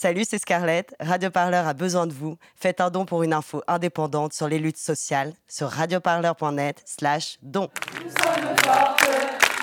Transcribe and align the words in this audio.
Salut, 0.00 0.22
c'est 0.24 0.38
Scarlett. 0.38 0.94
Radio 1.00 1.28
Parleur 1.28 1.66
a 1.66 1.74
besoin 1.74 2.06
de 2.06 2.12
vous. 2.12 2.38
Faites 2.54 2.80
un 2.80 2.88
don 2.88 3.04
pour 3.04 3.24
une 3.24 3.32
info 3.32 3.64
indépendante 3.66 4.32
sur 4.32 4.46
les 4.46 4.60
luttes 4.60 4.76
sociales 4.76 5.32
sur 5.48 5.66
radioparleur.net 5.66 6.80
slash 6.86 7.36
don. 7.42 7.68
Nous 7.96 8.08
sommes 8.08 8.56
fortes, 8.62 9.10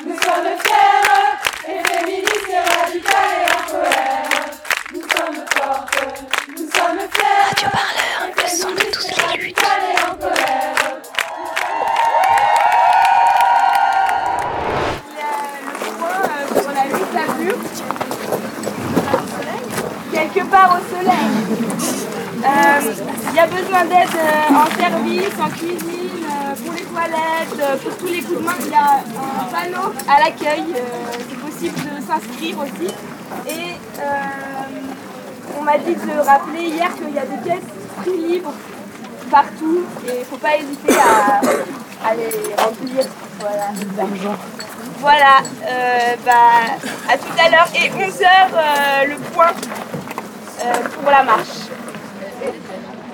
nous 0.05 0.15
sommes 0.15 0.59
fiers, 0.59 1.73
et 1.73 1.87
féministes 1.87 2.49
et 2.49 2.83
radicales 2.83 3.39
et 3.39 3.53
en 3.53 3.71
colère. 3.71 4.29
Nous 4.93 5.01
sommes 5.03 5.45
fortes, 5.51 6.23
nous 6.49 6.69
sommes 6.69 7.07
fiers. 7.13 7.45
Radio 7.47 7.69
Parleur, 7.71 8.35
le 8.35 8.49
son 8.49 8.71
de 8.71 8.91
toutes 8.91 9.37
les 9.37 9.41
luttes. 9.41 9.55
Au 20.63 20.81
soleil. 20.89 21.31
Euh, 22.43 22.93
Il 23.29 23.35
y 23.35 23.39
a 23.39 23.47
besoin 23.47 23.83
d'aide 23.85 24.15
euh, 24.15 24.55
en 24.55 24.65
service, 24.79 25.35
en 25.41 25.49
cuisine, 25.49 26.25
euh, 26.25 26.55
pour 26.63 26.73
les 26.73 26.83
toilettes, 26.83 27.59
euh, 27.59 27.75
pour 27.77 27.97
tous 27.97 28.05
les 28.07 28.21
coups 28.21 28.39
de 28.39 28.45
main. 28.45 28.53
Il 28.61 28.71
y 28.71 28.73
a 28.73 29.01
un 29.41 29.45
panneau 29.51 29.93
à 30.07 30.19
l'accueil. 30.19 30.63
euh, 30.75 31.17
C'est 31.29 31.39
possible 31.39 31.75
de 31.75 32.01
s'inscrire 32.05 32.57
aussi. 32.59 32.93
Et 33.47 33.75
euh, 33.99 35.59
on 35.59 35.63
m'a 35.63 35.77
dit 35.77 35.95
de 35.95 36.19
rappeler 36.25 36.63
hier 36.67 36.89
qu'il 36.95 37.13
y 37.13 37.19
a 37.19 37.25
des 37.25 37.37
pièces 37.43 37.69
prix 38.01 38.17
libres 38.17 38.53
partout 39.31 39.83
et 40.07 40.11
il 40.13 40.19
ne 40.19 40.23
faut 40.25 40.37
pas 40.37 40.55
hésiter 40.57 40.93
à, 40.93 42.13
les 42.15 42.55
remplir. 42.63 43.05
Voilà. 43.39 43.67
Voilà, 44.99 45.37
euh, 45.67 46.15
bah, 46.25 47.11
à 47.11 47.17
tout 47.17 47.33
à 47.37 47.49
l'heure. 47.49 47.67
Et 47.75 47.89
11h, 47.89 49.07
le 49.09 49.15
point 49.33 49.47
euh, 49.47 49.84
pour 51.01 51.09
la 51.09 51.23
marche. 51.23 51.69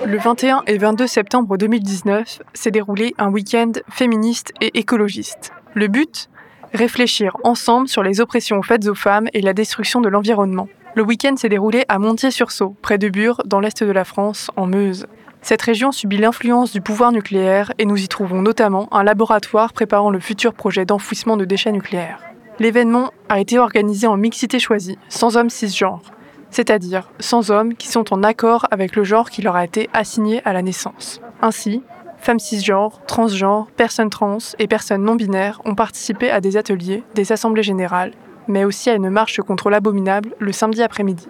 Le 0.04 0.18
21 0.18 0.62
et 0.66 0.78
22 0.78 1.06
septembre 1.06 1.56
2019 1.56 2.40
s'est 2.54 2.70
déroulé 2.70 3.14
un 3.18 3.30
week-end 3.30 3.72
féministe 3.88 4.52
et 4.60 4.78
écologiste. 4.78 5.52
Le 5.74 5.88
but? 5.88 6.28
Réfléchir 6.74 7.36
ensemble 7.44 7.88
sur 7.88 8.02
les 8.02 8.20
oppressions 8.20 8.62
faites 8.62 8.86
aux 8.88 8.94
femmes 8.94 9.28
et 9.34 9.42
la 9.42 9.52
destruction 9.52 10.00
de 10.00 10.08
l'environnement. 10.08 10.68
Le 10.94 11.02
week-end 11.02 11.36
s'est 11.36 11.48
déroulé 11.48 11.84
à 11.88 11.98
Montier-sur-Sault, 11.98 12.76
près 12.82 12.98
de 12.98 13.08
Bure, 13.08 13.42
dans 13.44 13.60
l'est 13.60 13.82
de 13.82 13.92
la 13.92 14.04
France, 14.04 14.50
en 14.56 14.66
Meuse. 14.66 15.06
Cette 15.42 15.62
région 15.62 15.92
subit 15.92 16.18
l'influence 16.18 16.72
du 16.72 16.80
pouvoir 16.80 17.12
nucléaire 17.12 17.72
et 17.78 17.84
nous 17.84 18.02
y 18.02 18.08
trouvons 18.08 18.42
notamment 18.42 18.88
un 18.92 19.02
laboratoire 19.02 19.72
préparant 19.72 20.10
le 20.10 20.20
futur 20.20 20.54
projet 20.54 20.84
d'enfouissement 20.84 21.36
de 21.36 21.44
déchets 21.44 21.72
nucléaires. 21.72 22.20
L'événement 22.58 23.10
a 23.28 23.40
été 23.40 23.58
organisé 23.58 24.06
en 24.06 24.16
mixité 24.16 24.58
choisie, 24.58 24.98
sans 25.08 25.36
hommes 25.36 25.50
cisgenres, 25.50 26.12
c'est-à-dire 26.52 27.10
sans 27.18 27.50
hommes 27.50 27.74
qui 27.74 27.88
sont 27.88 28.12
en 28.14 28.22
accord 28.22 28.66
avec 28.70 28.94
le 28.94 29.02
genre 29.02 29.30
qui 29.30 29.42
leur 29.42 29.56
a 29.56 29.64
été 29.64 29.90
assigné 29.92 30.40
à 30.44 30.52
la 30.52 30.62
naissance. 30.62 31.20
Ainsi, 31.40 31.82
femmes 32.18 32.38
cisgenres, 32.38 33.00
transgenres, 33.06 33.66
personnes 33.76 34.10
trans 34.10 34.38
et 34.60 34.68
personnes 34.68 35.02
non 35.02 35.16
binaires 35.16 35.60
ont 35.64 35.74
participé 35.74 36.30
à 36.30 36.40
des 36.40 36.56
ateliers, 36.56 37.02
des 37.14 37.32
assemblées 37.32 37.64
générales, 37.64 38.12
mais 38.46 38.64
aussi 38.64 38.90
à 38.90 38.94
une 38.94 39.10
marche 39.10 39.40
contre 39.40 39.70
l'abominable 39.70 40.34
le 40.38 40.52
samedi 40.52 40.82
après-midi. 40.82 41.26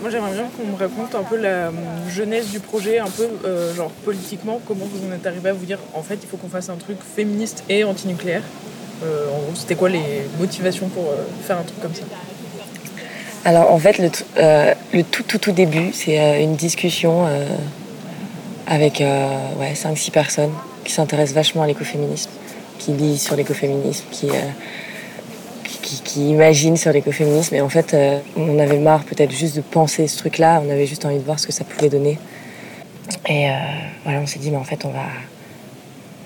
Moi 0.00 0.10
j'aimerais 0.10 0.32
bien 0.32 0.44
qu'on 0.56 0.66
me 0.70 0.76
raconte 0.76 1.14
un 1.14 1.22
peu 1.22 1.36
la 1.36 1.70
genèse 2.10 2.50
du 2.50 2.60
projet, 2.60 2.98
un 2.98 3.08
peu 3.08 3.26
euh, 3.44 3.74
genre 3.74 3.90
politiquement, 4.04 4.60
comment 4.68 4.84
vous 4.84 5.08
en 5.08 5.12
êtes 5.12 5.26
arrivé 5.26 5.48
à 5.48 5.52
vous 5.54 5.64
dire 5.64 5.78
en 5.94 6.02
fait 6.02 6.18
il 6.22 6.28
faut 6.28 6.36
qu'on 6.36 6.48
fasse 6.48 6.68
un 6.68 6.76
truc 6.76 6.98
féministe 7.16 7.64
et 7.68 7.84
antinucléaire. 7.84 8.42
Euh, 9.02 9.28
en 9.30 9.38
gros 9.38 9.54
c'était 9.54 9.76
quoi 9.76 9.88
les 9.88 10.28
motivations 10.38 10.88
pour 10.88 11.04
euh, 11.04 11.24
faire 11.42 11.58
un 11.58 11.62
truc 11.62 11.80
comme 11.80 11.94
ça? 11.94 12.04
Alors 13.44 13.70
en 13.70 13.78
fait, 13.78 13.98
le, 13.98 14.10
euh, 14.38 14.74
le 14.94 15.02
tout 15.02 15.22
tout 15.22 15.38
tout 15.38 15.52
début, 15.52 15.92
c'est 15.92 16.18
euh, 16.18 16.40
une 16.40 16.56
discussion 16.56 17.26
euh, 17.26 17.46
avec 18.66 19.00
ouais, 19.00 19.74
5-6 19.74 20.10
personnes 20.10 20.52
qui 20.84 20.92
s'intéressent 20.92 21.34
vachement 21.34 21.62
à 21.62 21.66
l'écoféminisme, 21.66 22.30
qui 22.78 22.92
lisent 22.92 23.22
sur 23.22 23.36
l'écoféminisme, 23.36 24.04
qui, 24.10 24.28
qui, 26.02 26.30
imaginent 26.30 26.78
sur 26.78 26.90
l'écoféminisme. 26.90 27.54
Et 27.54 27.60
en 27.60 27.68
fait, 27.68 27.94
on 28.36 28.58
avait 28.58 28.78
marre 28.78 29.04
peut-être 29.04 29.32
juste 29.32 29.56
de 29.56 29.60
penser 29.60 30.06
ce 30.06 30.16
truc-là, 30.16 30.62
on 30.66 30.70
avait 30.70 30.86
juste 30.86 31.04
envie 31.04 31.18
de 31.18 31.22
voir 31.24 31.38
ce 31.38 31.46
que 31.46 31.52
ça 31.52 31.64
pouvait 31.64 31.90
donner. 31.90 32.18
Et 33.28 33.48
voilà, 34.04 34.20
on 34.20 34.26
s'est 34.26 34.38
dit, 34.38 34.50
mais 34.50 34.56
en 34.56 34.64
fait, 34.64 34.86
on 34.86 34.90
va, 34.90 35.04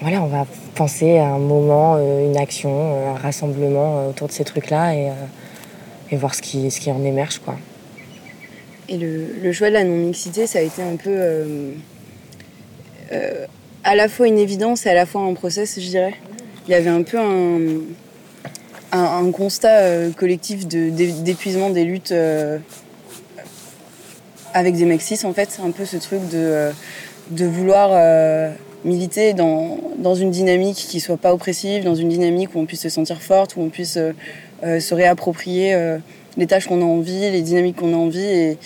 voilà, 0.00 0.22
on 0.22 0.26
va 0.26 0.47
penser 0.76 1.19
à 1.19 1.26
un 1.26 1.38
moment, 1.38 1.98
une 1.98 2.37
action, 2.37 3.15
un 3.16 3.19
rassemblement 3.19 4.06
autour 4.09 4.28
de 4.28 4.32
ces 4.32 4.44
trucs-là 4.44 4.94
et, 4.94 5.09
et 6.10 6.16
voir 6.16 6.34
ce 6.34 6.42
qui, 6.42 6.70
ce 6.70 6.80
qui 6.80 6.91
en 6.91 7.04
émerge. 7.04 7.38
Quoi. 7.38 7.56
Et 8.88 8.96
le, 8.96 9.26
le 9.42 9.52
choix 9.52 9.69
de 9.69 9.74
la 9.74 9.84
non-mixité, 9.84 10.46
ça 10.46 10.60
a 10.60 10.62
été 10.62 10.82
un 10.82 10.96
peu 10.96 11.10
euh, 11.10 11.72
euh, 13.12 13.46
à 13.84 13.94
la 13.94 14.08
fois 14.08 14.26
une 14.26 14.38
évidence 14.38 14.86
et 14.86 14.88
à 14.88 14.94
la 14.94 15.06
fois 15.06 15.22
un 15.22 15.34
process, 15.34 15.78
je 15.78 15.86
dirais. 15.86 16.14
Il 16.66 16.70
y 16.70 16.74
avait 16.74 16.91
un 16.91 17.02
peu 17.02 17.18
un, 17.18 17.80
un, 18.92 19.30
constat 19.30 19.80
euh, 19.80 20.10
collectif 20.10 20.66
d'épuisement 20.66 21.70
des 21.70 21.84
luttes 21.84 22.12
euh, 22.12 22.58
avec 24.54 24.74
des 24.74 24.84
mecs 24.86 25.02
en 25.24 25.32
fait. 25.32 25.60
Un 25.62 25.70
peu 25.70 25.84
ce 25.84 25.98
truc 25.98 26.26
de, 26.30 26.70
de 27.30 27.44
vouloir 27.44 27.91
militer 28.84 29.34
dans, 29.34 29.78
dans 29.98 30.14
une 30.14 30.30
dynamique 30.30 30.76
qui 30.76 31.00
soit 31.00 31.16
pas 31.18 31.34
oppressive, 31.34 31.84
dans 31.84 31.94
une 31.94 32.08
dynamique 32.08 32.54
où 32.54 32.58
on 32.60 32.66
puisse 32.66 32.82
se 32.82 32.88
sentir 32.88 33.20
forte, 33.20 33.56
où 33.56 33.60
on 33.60 33.68
puisse 33.68 33.98
se 34.62 34.94
réapproprier 34.94 35.74
euh, 35.74 35.98
les 36.36 36.46
tâches 36.46 36.66
qu'on 36.66 36.80
a 36.80 36.84
envie, 36.84 37.30
les 37.30 37.42
dynamiques 37.42 37.76
qu'on 37.76 37.92
a 37.92 37.96
envie. 37.96 38.56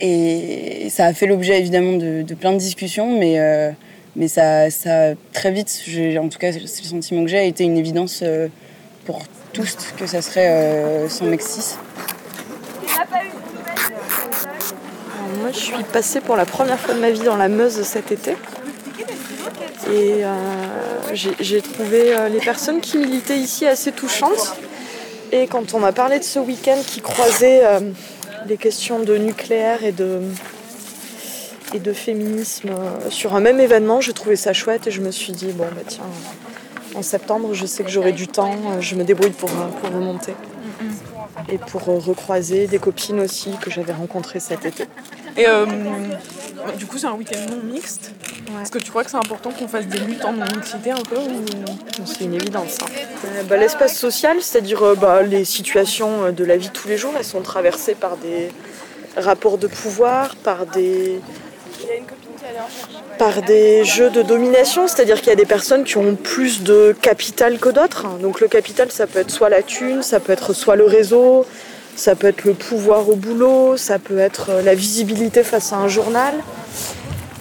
Et, 0.00 0.88
ça 0.90 1.06
a 1.06 1.12
fait 1.12 1.26
l'objet 1.26 1.58
évidemment 1.58 1.96
de, 1.96 2.34
plein 2.34 2.52
de 2.52 2.58
discussions, 2.58 3.18
mais, 3.18 3.38
euh, 3.38 3.70
ça, 4.28 5.14
très 5.32 5.50
vite, 5.52 5.84
en 6.18 6.28
tout 6.28 6.38
cas 6.38 6.52
c'est 6.52 6.60
le 6.60 6.66
sentiment 6.66 7.22
que 7.22 7.28
j'ai, 7.28 7.38
a 7.38 7.44
été 7.44 7.64
une 7.64 7.76
évidence 7.76 8.20
euh, 8.22 8.48
pour 9.04 9.22
tous 9.52 9.76
que 9.96 10.06
ça 10.06 10.22
serait 10.22 10.48
euh, 10.48 11.08
sans 11.08 11.26
mec 11.26 11.42
moi, 15.40 15.50
je 15.52 15.58
suis 15.58 15.84
passée 15.92 16.20
pour 16.20 16.36
la 16.36 16.46
première 16.46 16.78
fois 16.78 16.94
de 16.94 17.00
ma 17.00 17.10
vie 17.10 17.20
dans 17.20 17.36
la 17.36 17.48
Meuse 17.48 17.82
cet 17.82 18.10
été. 18.10 18.32
Et 19.92 20.24
euh, 20.24 20.34
j'ai 21.12 21.62
trouvé 21.62 22.12
euh, 22.12 22.28
les 22.28 22.40
personnes 22.40 22.80
qui 22.80 22.98
militaient 22.98 23.38
ici 23.38 23.66
assez 23.66 23.92
touchantes. 23.92 24.56
Et 25.32 25.46
quand 25.46 25.74
on 25.74 25.80
m'a 25.80 25.92
parlé 25.92 26.18
de 26.18 26.24
ce 26.24 26.38
week-end 26.38 26.78
qui 26.86 27.00
croisait 27.00 27.64
euh, 27.64 27.80
les 28.46 28.56
questions 28.56 29.00
de 29.00 29.16
nucléaire 29.16 29.84
et 29.84 29.92
de, 29.92 30.20
et 31.74 31.80
de 31.80 31.92
féminisme 31.92 32.70
euh, 32.70 33.10
sur 33.10 33.34
un 33.34 33.40
même 33.40 33.60
événement, 33.60 34.00
j'ai 34.00 34.12
trouvé 34.12 34.36
ça 34.36 34.52
chouette 34.52 34.86
et 34.86 34.90
je 34.90 35.00
me 35.00 35.10
suis 35.10 35.32
dit, 35.32 35.52
bon, 35.52 35.66
bah 35.74 35.82
tiens, 35.86 36.04
en 36.94 37.02
septembre, 37.02 37.54
je 37.54 37.66
sais 37.66 37.82
que 37.82 37.90
j'aurai 37.90 38.12
du 38.12 38.28
temps, 38.28 38.54
euh, 38.54 38.80
je 38.80 38.94
me 38.94 39.04
débrouille 39.04 39.30
pour, 39.30 39.50
pour 39.50 39.90
remonter. 39.90 40.34
Et 41.50 41.58
pour 41.58 41.84
recroiser 41.84 42.66
des 42.66 42.78
copines 42.78 43.20
aussi 43.20 43.50
que 43.60 43.70
j'avais 43.70 43.92
rencontrées 43.92 44.40
cet 44.40 44.64
été. 44.64 44.84
Et 45.36 45.46
du 46.72 46.86
coup 46.86 46.98
c'est 46.98 47.06
un 47.06 47.12
week-end 47.14 47.38
non 47.50 47.62
mixte. 47.72 48.12
Est-ce 48.62 48.70
que 48.70 48.78
tu 48.78 48.90
crois 48.90 49.04
que 49.04 49.10
c'est 49.10 49.16
important 49.16 49.50
qu'on 49.50 49.68
fasse 49.68 49.86
des 49.86 49.98
luttes 49.98 50.24
en 50.24 50.32
non-mixité 50.32 50.90
un 50.90 51.02
peu 51.08 51.16
ou... 51.16 51.44
C'est 52.04 52.24
une 52.24 52.34
évidence. 52.34 52.78
hein. 52.82 52.86
Euh, 53.26 53.42
bah, 53.44 53.56
L'espace 53.56 53.96
social, 53.96 54.36
c'est-à-dire 54.40 54.82
euh, 54.82 54.94
bah, 54.94 55.22
les 55.22 55.44
situations 55.44 56.24
euh, 56.24 56.30
de 56.30 56.44
la 56.44 56.56
vie 56.56 56.68
de 56.68 56.72
tous 56.72 56.88
les 56.88 56.96
jours, 56.96 57.12
elles 57.18 57.24
sont 57.24 57.42
traversées 57.42 57.94
par 57.94 58.16
des 58.16 58.50
rapports 59.16 59.58
de 59.58 59.66
pouvoir, 59.66 60.36
par 60.36 60.66
des, 60.66 61.20
par 63.18 63.42
des 63.42 63.84
jeux 63.84 64.10
de 64.10 64.22
domination, 64.22 64.86
c'est-à-dire 64.86 65.18
qu'il 65.18 65.28
y 65.28 65.32
a 65.32 65.36
des 65.36 65.46
personnes 65.46 65.84
qui 65.84 65.96
ont 65.96 66.14
plus 66.14 66.62
de 66.62 66.94
capital 67.00 67.58
que 67.58 67.68
d'autres. 67.70 68.06
Donc 68.20 68.40
le 68.40 68.48
capital, 68.48 68.90
ça 68.90 69.06
peut 69.06 69.18
être 69.20 69.30
soit 69.30 69.48
la 69.48 69.62
thune, 69.62 70.02
ça 70.02 70.20
peut 70.20 70.32
être 70.32 70.52
soit 70.52 70.76
le 70.76 70.84
réseau, 70.84 71.46
ça 71.96 72.14
peut 72.14 72.28
être 72.28 72.44
le 72.44 72.52
pouvoir 72.52 73.08
au 73.08 73.16
boulot, 73.16 73.76
ça 73.76 73.98
peut 73.98 74.18
être 74.18 74.50
euh, 74.50 74.62
la 74.62 74.74
visibilité 74.74 75.42
face 75.42 75.72
à 75.72 75.76
un 75.76 75.88
journal. 75.88 76.34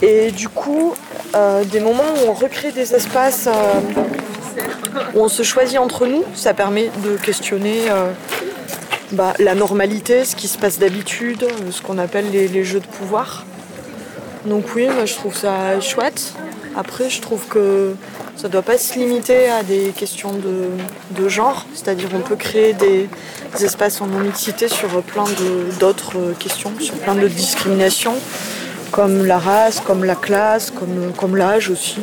Et 0.01 0.31
du 0.31 0.49
coup, 0.49 0.95
euh, 1.35 1.63
des 1.65 1.81
moments 1.81 2.03
où 2.03 2.29
on 2.29 2.33
recrée 2.33 2.71
des 2.71 2.95
espaces 2.95 3.47
euh, 3.47 3.81
où 5.13 5.21
on 5.21 5.27
se 5.27 5.43
choisit 5.43 5.77
entre 5.77 6.07
nous, 6.07 6.23
ça 6.33 6.53
permet 6.53 6.89
de 7.03 7.17
questionner 7.17 7.81
bah, 9.11 9.33
la 9.39 9.55
normalité, 9.55 10.23
ce 10.23 10.35
qui 10.35 10.47
se 10.47 10.57
passe 10.57 10.79
d'habitude, 10.79 11.45
ce 11.69 11.81
qu'on 11.81 11.97
appelle 11.97 12.31
les, 12.31 12.47
les 12.47 12.63
jeux 12.63 12.79
de 12.79 12.87
pouvoir. 12.87 13.45
Donc 14.45 14.65
oui, 14.75 14.87
moi 14.87 15.05
je 15.05 15.15
trouve 15.15 15.35
ça 15.35 15.79
chouette. 15.81 16.33
Après, 16.77 17.09
je 17.09 17.21
trouve 17.21 17.45
que 17.47 17.95
ça 18.35 18.47
ne 18.47 18.51
doit 18.51 18.61
pas 18.61 18.77
se 18.77 18.99
limiter 18.99 19.49
à 19.49 19.63
des 19.63 19.93
questions 19.95 20.33
de, 20.33 20.69
de 21.11 21.29
genre, 21.29 21.65
c'est-à-dire 21.73 22.09
on 22.13 22.19
peut 22.19 22.35
créer 22.35 22.73
des, 22.73 23.09
espaces 23.61 24.01
en 24.01 24.07
non-mixité 24.07 24.67
sur 24.67 25.01
plein 25.01 25.23
d'autres 25.79 26.33
questions, 26.37 26.73
sur 26.79 26.95
plein 26.95 27.15
de 27.15 27.27
discriminations, 27.29 28.15
comme 28.91 29.25
la 29.25 29.39
race, 29.39 29.79
comme 29.79 30.03
la 30.03 30.15
classe, 30.15 30.71
comme, 30.71 31.13
comme 31.15 31.37
l'âge 31.37 31.69
aussi. 31.69 31.99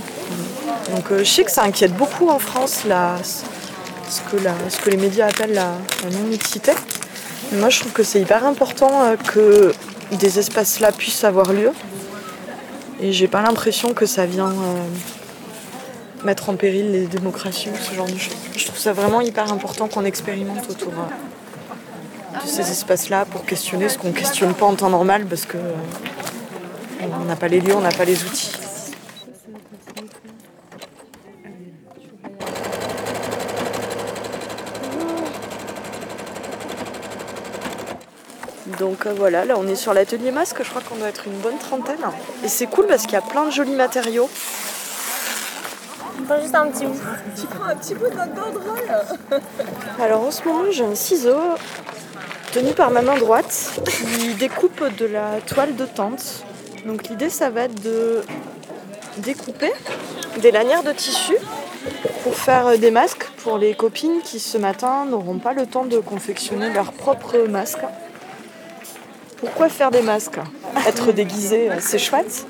Donc 0.94 1.11
euh, 1.11 1.19
je 1.19 1.25
sais 1.25 1.44
que 1.44 1.50
ça 1.50 1.62
inquiète 1.64 1.94
beaucoup 1.94 2.29
en 2.29 2.38
France 2.38 2.84
ce, 2.84 4.20
que 4.31 4.43
ce 4.69 4.79
que 4.79 4.90
les 4.90 4.96
médias 4.96 5.26
appellent 5.26 5.55
la, 5.55 5.73
non-mixité. 6.11 6.73
Moi, 7.52 7.69
je 7.69 7.81
trouve 7.81 7.93
que 7.93 8.02
c'est 8.02 8.20
hyper 8.20 8.44
important 8.46 9.05
euh, 9.05 9.17
que 9.17 9.73
des 10.12 10.38
espaces 10.38 10.81
là 10.81 10.90
puissent 10.93 11.25
avoir 11.25 11.52
lieu. 11.52 11.70
Et 13.00 13.12
j'ai 13.12 13.29
pas 13.29 13.43
l'impression 13.43 13.94
que 13.94 14.06
ça 14.06 14.26
vient 14.26 14.50
euh, 14.50 14.84
mettre 16.24 16.50
en 16.50 16.56
péril 16.56 16.92
les 16.92 17.06
démocraties 17.06 17.69
ou 17.70 17.76
ce 17.76 17.94
genre 17.94 18.06
de 18.06 18.19
choses. 18.19 18.36
Je 18.56 18.66
trouve 18.66 18.78
ça 18.78 18.92
vraiment 18.92 19.20
hyper 19.20 19.52
important 19.52 19.88
qu'on 19.88 20.04
expérimente 20.04 20.69
autour 20.70 20.92
euh, 20.92 22.44
de 22.44 22.48
ces 22.48 22.70
espaces-là 22.70 23.24
pour 23.24 23.44
questionner 23.44 23.88
ce 23.88 23.98
qu'on 23.98 24.12
questionne 24.12 24.54
pas 24.54 24.66
en 24.66 24.74
temps 24.74 24.90
normal 24.90 25.26
parce 25.26 25.46
que 25.46 25.56
euh, 25.56 27.06
on 27.20 27.24
n'a 27.24 27.36
pas 27.36 27.48
les 27.48 27.60
lieux, 27.60 27.74
on 27.74 27.80
n'a 27.80 27.90
pas 27.90 28.04
les 28.04 28.22
outils. 28.24 28.52
Donc 38.78 39.06
euh, 39.06 39.12
voilà, 39.16 39.44
là 39.44 39.54
on 39.58 39.66
est 39.66 39.76
sur 39.76 39.92
l'atelier 39.92 40.30
masque, 40.30 40.58
je 40.62 40.69
crois 40.70 40.82
qu'on 40.82 40.96
doit 40.96 41.08
être 41.08 41.26
une 41.26 41.38
bonne 41.38 41.58
trentaine. 41.58 41.98
Et 42.44 42.48
c'est 42.48 42.66
cool 42.66 42.86
parce 42.86 43.02
qu'il 43.02 43.12
y 43.12 43.16
a 43.16 43.22
plein 43.22 43.44
de 43.46 43.50
jolis 43.50 43.74
matériaux. 43.74 44.28
Juste 46.40 46.55
un 46.55 46.67
petit 46.69 46.87
bout. 46.87 46.99
Alors 50.00 50.23
en 50.23 50.31
ce 50.31 50.44
moment 50.44 50.70
j'ai 50.70 50.84
un 50.84 50.94
ciseau 50.94 51.38
tenu 52.52 52.73
par 52.73 52.90
ma 52.90 53.02
main 53.02 53.17
droite 53.17 53.81
qui 53.88 54.34
découpe 54.34 54.82
de 54.96 55.06
la 55.06 55.40
toile 55.46 55.75
de 55.76 55.87
tente. 55.87 56.44
Donc 56.87 57.08
l'idée 57.08 57.31
ça 57.31 57.50
va 57.50 57.62
être 57.62 57.82
de 57.82 58.23
découper 59.19 59.73
des 60.40 60.50
lanières 60.50 60.82
de 60.82 60.93
tissu 60.93 61.37
pour 62.23 62.34
faire 62.34 62.79
des 62.79 62.90
masques 62.90 63.29
pour 63.43 63.58
les 63.58 63.75
copines 63.75 64.23
qui 64.23 64.38
ce 64.38 64.56
matin 64.58 65.05
n'auront 65.05 65.38
pas 65.38 65.52
le 65.52 65.67
temps 65.67 65.84
de 65.84 65.99
confectionner 65.99 66.70
leur 66.73 66.93
propre 66.93 67.37
masque. 67.49 67.81
Pourquoi 69.38 69.69
faire 69.69 69.90
des 69.90 70.02
masques? 70.02 70.38
Être 70.87 71.11
déguisé, 71.12 71.69
c'est 71.81 71.99
chouette. 71.99 72.46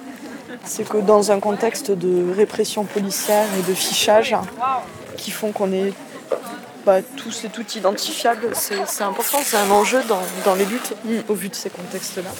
C'est 0.64 0.88
que 0.88 0.98
dans 0.98 1.32
un 1.32 1.40
contexte 1.40 1.90
de 1.90 2.32
répression 2.34 2.84
policière 2.84 3.46
et 3.58 3.70
de 3.70 3.74
fichage 3.74 4.36
qui 5.16 5.30
font 5.30 5.52
qu'on 5.52 5.72
est 5.72 5.92
bah, 6.86 6.98
tous 7.16 7.44
et 7.44 7.48
toutes 7.48 7.76
identifiables, 7.76 8.50
c'est 8.54 9.02
important, 9.02 9.38
c'est 9.44 9.56
un 9.56 9.70
enjeu 9.70 10.02
dans, 10.08 10.20
dans 10.44 10.54
les 10.54 10.64
luttes 10.64 10.94
au 11.28 11.34
vu 11.34 11.48
de 11.48 11.54
ces 11.54 11.70
contextes-là. 11.70 12.30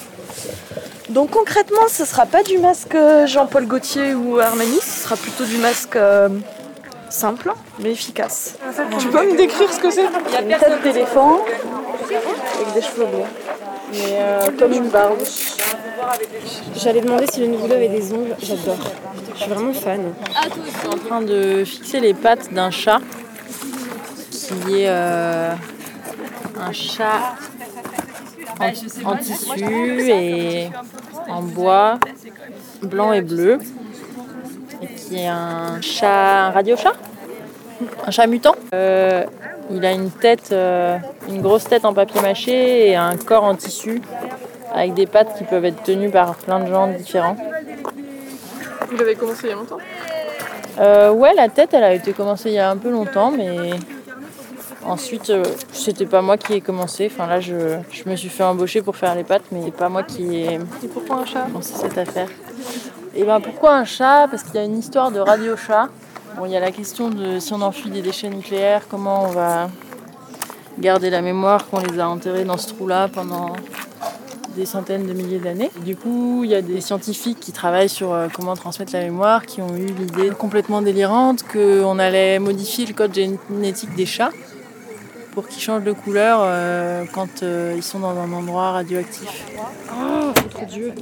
Donc 1.09 1.31
concrètement, 1.31 1.87
ce 1.89 2.05
sera 2.05 2.25
pas 2.25 2.43
du 2.43 2.57
masque 2.57 2.97
Jean-Paul 3.25 3.67
Gaultier 3.67 4.13
ou 4.13 4.39
Armani, 4.39 4.79
ce 4.81 5.03
sera 5.03 5.15
plutôt 5.15 5.45
du 5.45 5.57
masque 5.57 5.95
euh, 5.95 6.29
simple 7.09 7.51
mais 7.79 7.91
efficace. 7.91 8.55
Tu 8.99 9.07
peux 9.09 9.31
me 9.31 9.37
décrire 9.37 9.71
ce 9.71 9.79
que 9.79 9.91
c'est? 9.91 10.05
Une 10.05 10.57
tête 10.57 10.81
d'éléphant 10.81 11.39
avec 12.05 12.73
des 12.73 12.81
cheveux 12.81 13.05
blonds, 13.05 13.27
mais 13.91 14.17
euh, 14.17 14.47
comme 14.57 14.73
une 14.73 14.87
barbe. 14.89 15.19
J'allais 16.75 17.01
demander 17.01 17.27
si 17.27 17.39
le 17.39 17.47
Nivoulot 17.47 17.75
avait 17.75 17.89
des 17.89 18.13
ongles, 18.13 18.35
j'adore. 18.41 18.77
Je 19.35 19.41
suis 19.41 19.49
vraiment 19.49 19.73
fan. 19.73 20.13
Je 20.65 20.79
suis 20.79 20.87
en 20.87 20.97
train 20.97 21.21
de 21.21 21.63
fixer 21.65 21.99
les 21.99 22.13
pattes 22.13 22.53
d'un 22.53 22.71
chat 22.71 22.99
qui 24.31 24.81
est 24.81 24.89
euh, 24.89 25.53
un 26.59 26.71
chat 26.71 27.35
en, 28.59 29.11
en 29.11 29.17
tissu 29.17 30.09
et 30.09 30.69
en 31.29 31.41
bois 31.41 31.99
blanc 32.81 33.13
et 33.13 33.21
bleu. 33.21 33.59
Et 34.81 34.87
qui 34.87 35.15
est 35.19 35.27
un 35.27 35.79
chat, 35.81 36.47
un 36.47 36.51
radio-chat, 36.51 36.93
un 38.05 38.11
chat 38.11 38.27
mutant? 38.27 38.55
Euh, 38.73 39.23
il 39.71 39.85
a 39.85 39.93
une 39.93 40.11
tête, 40.11 40.49
euh, 40.51 40.97
une 41.29 41.41
grosse 41.41 41.63
tête 41.63 41.85
en 41.85 41.93
papier 41.93 42.21
mâché 42.21 42.89
et 42.89 42.95
un 42.95 43.15
corps 43.15 43.45
en 43.45 43.55
tissu 43.55 44.01
avec 44.73 44.93
des 44.93 45.05
pattes 45.05 45.37
qui 45.37 45.43
peuvent 45.43 45.65
être 45.65 45.83
tenues 45.83 46.09
par 46.09 46.35
plein 46.35 46.59
de 46.59 46.67
gens 46.67 46.87
différents. 46.87 47.37
Vous 48.89 48.97
l'avez 48.97 49.15
commencé 49.15 49.41
il 49.43 49.49
y 49.49 49.53
a 49.53 49.55
longtemps? 49.55 49.77
Euh, 50.79 51.11
ouais, 51.11 51.33
la 51.35 51.49
tête, 51.49 51.73
elle 51.73 51.83
a 51.83 51.93
été 51.93 52.13
commencée 52.13 52.49
il 52.49 52.55
y 52.55 52.59
a 52.59 52.69
un 52.69 52.77
peu 52.77 52.89
longtemps, 52.89 53.31
mais 53.31 53.71
ensuite, 54.85 55.29
euh, 55.29 55.43
c'était 55.71 56.05
pas 56.07 56.21
moi 56.21 56.37
qui 56.37 56.53
ai 56.53 56.61
commencé. 56.61 57.09
Enfin 57.13 57.27
là, 57.27 57.39
je, 57.39 57.77
je 57.91 58.09
me 58.09 58.15
suis 58.15 58.29
fait 58.29 58.43
embaucher 58.43 58.81
pour 58.81 58.95
faire 58.95 59.13
les 59.15 59.23
pattes, 59.23 59.43
mais 59.51 59.71
pas 59.71 59.89
moi 59.89 60.03
qui 60.03 60.37
ai 60.37 60.53
Et 60.83 60.87
pourquoi 60.91 61.17
un 61.17 61.25
chat? 61.25 61.47
lancé 61.53 61.73
cette 61.75 61.97
affaire. 61.97 62.29
Et 63.15 63.23
ben 63.23 63.39
pourquoi 63.39 63.75
un 63.75 63.85
chat? 63.85 64.27
Parce 64.29 64.41
qu'il 64.43 64.55
y 64.55 64.57
a 64.57 64.63
une 64.63 64.79
histoire 64.79 65.11
de 65.11 65.19
radio-chat. 65.19 65.89
Bon, 66.37 66.45
il 66.45 66.51
y 66.51 66.57
a 66.57 66.59
la 66.59 66.71
question 66.71 67.09
de 67.09 67.37
si 67.37 67.53
on 67.53 67.61
enfuit 67.61 67.91
des 67.91 68.01
déchets 68.01 68.29
nucléaires, 68.29 68.81
comment 68.89 69.25
on 69.25 69.27
va 69.27 69.69
garder 70.79 71.11
la 71.11 71.21
mémoire 71.21 71.67
qu'on 71.67 71.77
les 71.79 71.99
a 71.99 72.09
enterrés 72.09 72.43
dans 72.43 72.57
ce 72.57 72.69
trou-là 72.73 73.07
pendant 73.13 73.53
des 74.55 74.65
centaines 74.65 75.05
de 75.05 75.13
milliers 75.13 75.39
d'années. 75.39 75.71
Du 75.83 75.95
coup, 75.95 76.43
il 76.43 76.51
y 76.51 76.55
a 76.55 76.61
des 76.61 76.81
scientifiques 76.81 77.39
qui 77.39 77.51
travaillent 77.51 77.89
sur 77.89 78.13
euh, 78.13 78.27
comment 78.33 78.55
transmettre 78.55 78.93
la 78.93 79.01
mémoire, 79.01 79.45
qui 79.45 79.61
ont 79.61 79.75
eu 79.75 79.87
l'idée 79.87 80.29
complètement 80.29 80.81
délirante 80.81 81.43
qu'on 81.43 81.99
allait 81.99 82.39
modifier 82.39 82.85
le 82.85 82.93
code 82.93 83.13
génétique 83.13 83.95
des 83.95 84.05
chats 84.05 84.31
pour 85.33 85.47
qu'ils 85.47 85.61
changent 85.61 85.83
de 85.83 85.91
couleur 85.91 86.39
euh, 86.43 87.05
quand 87.11 87.41
euh, 87.41 87.73
ils 87.75 87.83
sont 87.83 87.99
dans 87.99 88.17
un 88.17 88.31
endroit 88.31 88.71
radioactif. 88.71 89.45
Oh, 89.91 90.31
Dieu. 90.69 90.93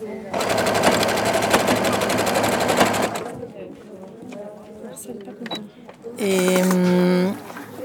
Et 6.18 6.62
hum, 6.62 7.34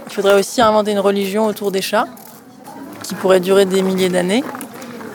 il 0.06 0.12
faudrait 0.12 0.38
aussi 0.38 0.60
inventer 0.60 0.92
une 0.92 1.00
religion 1.00 1.46
autour 1.46 1.72
des 1.72 1.82
chats 1.82 2.06
qui 3.02 3.14
pourrait 3.14 3.40
durer 3.40 3.64
des 3.64 3.82
milliers 3.82 4.08
d'années. 4.08 4.44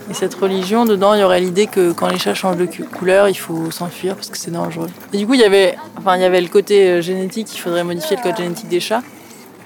Et 0.09 0.13
cette 0.13 0.33
religion, 0.33 0.85
dedans, 0.85 1.13
il 1.13 1.21
y 1.21 1.23
aurait 1.23 1.39
l'idée 1.39 1.67
que 1.67 1.91
quand 1.91 2.07
les 2.07 2.17
chats 2.17 2.33
changent 2.33 2.57
de 2.57 2.65
couleur, 2.65 3.29
il 3.29 3.35
faut 3.35 3.71
s'enfuir 3.71 4.15
parce 4.15 4.29
que 4.29 4.37
c'est 4.37 4.51
dangereux. 4.51 4.89
Et 5.13 5.17
du 5.17 5.27
coup, 5.27 5.35
il 5.35 5.39
y 5.39 5.45
avait, 5.45 5.75
enfin, 5.97 6.15
il 6.17 6.21
y 6.21 6.25
avait 6.25 6.41
le 6.41 6.47
côté 6.47 6.89
euh, 6.89 7.01
génétique, 7.01 7.47
il 7.53 7.59
faudrait 7.59 7.83
modifier 7.83 8.17
le 8.17 8.23
code 8.23 8.37
génétique 8.37 8.67
des 8.67 8.79
chats. 8.79 9.03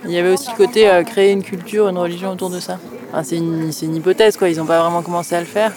Il 0.04 0.12
y 0.12 0.18
avait 0.18 0.30
aussi 0.30 0.50
le 0.52 0.56
côté 0.56 0.88
euh, 0.88 1.04
créer 1.04 1.32
une 1.32 1.44
culture, 1.44 1.88
une 1.88 1.98
religion 1.98 2.32
autour 2.32 2.50
de 2.50 2.60
ça. 2.60 2.78
Enfin, 3.12 3.24
c'est 3.24 3.38
une, 3.38 3.72
c'est 3.72 3.86
une 3.86 3.96
hypothèse, 3.96 4.38
quoi. 4.38 4.50
Ils 4.50 4.58
n'ont 4.58 4.66
pas 4.66 4.80
vraiment 4.80 5.02
commencé 5.02 5.36
à 5.36 5.40
le 5.40 5.48
faire. 5.48 5.72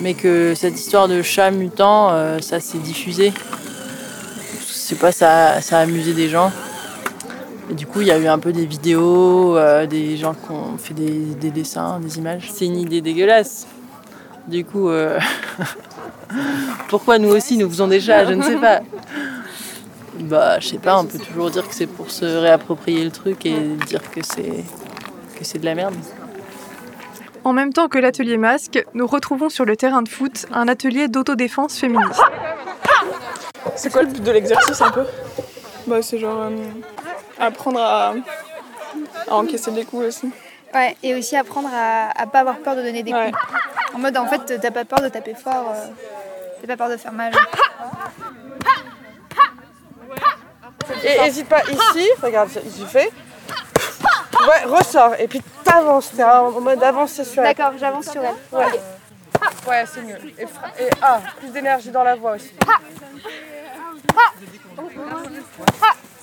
Mais 0.00 0.14
que 0.14 0.54
cette 0.56 0.74
histoire 0.74 1.06
de 1.06 1.22
chat 1.22 1.50
mutant, 1.52 2.08
euh, 2.10 2.40
ça 2.40 2.58
s'est 2.58 2.78
diffusé. 2.78 3.32
Je 4.68 4.72
sais 4.72 4.96
pas, 4.96 5.12
ça, 5.12 5.60
ça 5.60 5.78
a 5.78 5.82
amusé 5.82 6.12
des 6.12 6.28
gens. 6.28 6.50
Et 7.70 7.74
du 7.74 7.86
coup, 7.86 8.00
il 8.00 8.08
y 8.08 8.10
a 8.10 8.18
eu 8.18 8.26
un 8.26 8.38
peu 8.38 8.52
des 8.52 8.66
vidéos, 8.66 9.56
euh, 9.56 9.86
des 9.86 10.16
gens 10.16 10.34
qui 10.34 10.50
ont 10.50 10.76
fait 10.76 10.94
des, 10.94 11.34
des 11.34 11.50
dessins, 11.50 11.98
des 12.00 12.18
images. 12.18 12.50
C'est 12.52 12.66
une 12.66 12.78
idée 12.78 13.00
dégueulasse. 13.00 13.66
Du 14.46 14.64
coup, 14.64 14.90
euh, 14.90 15.18
pourquoi 16.88 17.18
nous 17.18 17.30
aussi 17.30 17.56
nous 17.56 17.68
faisons 17.68 17.88
des 17.88 18.00
chats 18.00 18.26
Je 18.26 18.34
ne 18.34 18.42
sais 18.42 18.56
pas. 18.56 18.80
Bah, 20.20 20.60
je 20.60 20.68
sais 20.68 20.78
pas, 20.78 20.98
on 20.98 21.06
peut 21.06 21.18
toujours 21.18 21.50
dire 21.50 21.66
que 21.66 21.74
c'est 21.74 21.86
pour 21.86 22.10
se 22.10 22.24
réapproprier 22.24 23.04
le 23.04 23.10
truc 23.10 23.46
et 23.46 23.58
dire 23.86 24.10
que 24.10 24.20
c'est 24.22 24.64
que 25.36 25.44
c'est 25.44 25.58
de 25.58 25.64
la 25.64 25.74
merde. 25.74 25.94
En 27.42 27.52
même 27.52 27.72
temps 27.72 27.88
que 27.88 27.98
l'atelier 27.98 28.36
masque, 28.36 28.84
nous 28.94 29.06
retrouvons 29.06 29.48
sur 29.48 29.64
le 29.64 29.76
terrain 29.76 30.02
de 30.02 30.08
foot 30.08 30.46
un 30.52 30.68
atelier 30.68 31.08
d'autodéfense 31.08 31.76
féministe. 31.78 32.22
C'est 33.76 33.92
quoi 33.92 34.02
le 34.02 34.08
but 34.08 34.22
de 34.22 34.30
l'exercice 34.30 34.80
un 34.80 34.90
peu? 34.90 35.04
Bah 35.86 36.00
c'est 36.00 36.18
genre 36.18 36.42
euh, 36.42 36.50
apprendre 37.38 37.80
à, 37.80 38.14
à 39.28 39.34
encaisser 39.34 39.70
des 39.70 39.84
coups 39.84 40.04
aussi. 40.06 40.30
Ouais, 40.72 40.96
et 41.02 41.14
aussi 41.14 41.36
apprendre 41.36 41.68
à, 41.72 42.10
à 42.20 42.26
pas 42.26 42.40
avoir 42.40 42.56
peur 42.58 42.74
de 42.76 42.82
donner 42.82 43.02
des 43.02 43.12
Ouais. 43.12 43.30
coups. 43.30 43.52
En 43.94 43.98
mode, 43.98 44.16
en 44.16 44.26
fait, 44.26 44.60
t'as 44.60 44.70
pas 44.72 44.84
peur 44.84 45.00
de 45.00 45.08
taper 45.08 45.34
fort, 45.34 45.72
euh, 45.74 45.86
t'as 46.60 46.66
pas 46.66 46.76
peur 46.76 46.88
de 46.90 46.96
faire 46.96 47.12
mal. 47.12 47.32
Et 51.04 51.26
hésite 51.26 51.48
pas 51.48 51.62
ici, 51.64 52.08
regarde, 52.22 52.50
il 52.78 52.86
fait. 52.86 53.10
Ouais, 54.46 54.64
ressort. 54.66 55.14
Et 55.18 55.28
puis 55.28 55.40
t'avances, 55.62 56.10
t'es 56.14 56.24
en 56.24 56.50
mode 56.60 56.82
avancer 56.82 57.24
sur 57.24 57.42
elle. 57.42 57.54
D'accord, 57.54 57.78
j'avance 57.78 58.10
sur 58.10 58.22
elle. 58.22 58.34
Ouais, 58.58 58.80
ouais 59.68 59.84
c'est 59.86 60.02
mieux. 60.02 60.18
Et, 60.38 60.46
fra- 60.46 60.68
et 60.78 60.90
ah, 61.00 61.20
plus 61.38 61.48
d'énergie 61.48 61.90
dans 61.90 62.02
la 62.04 62.16
voix 62.16 62.32
aussi. 62.32 62.52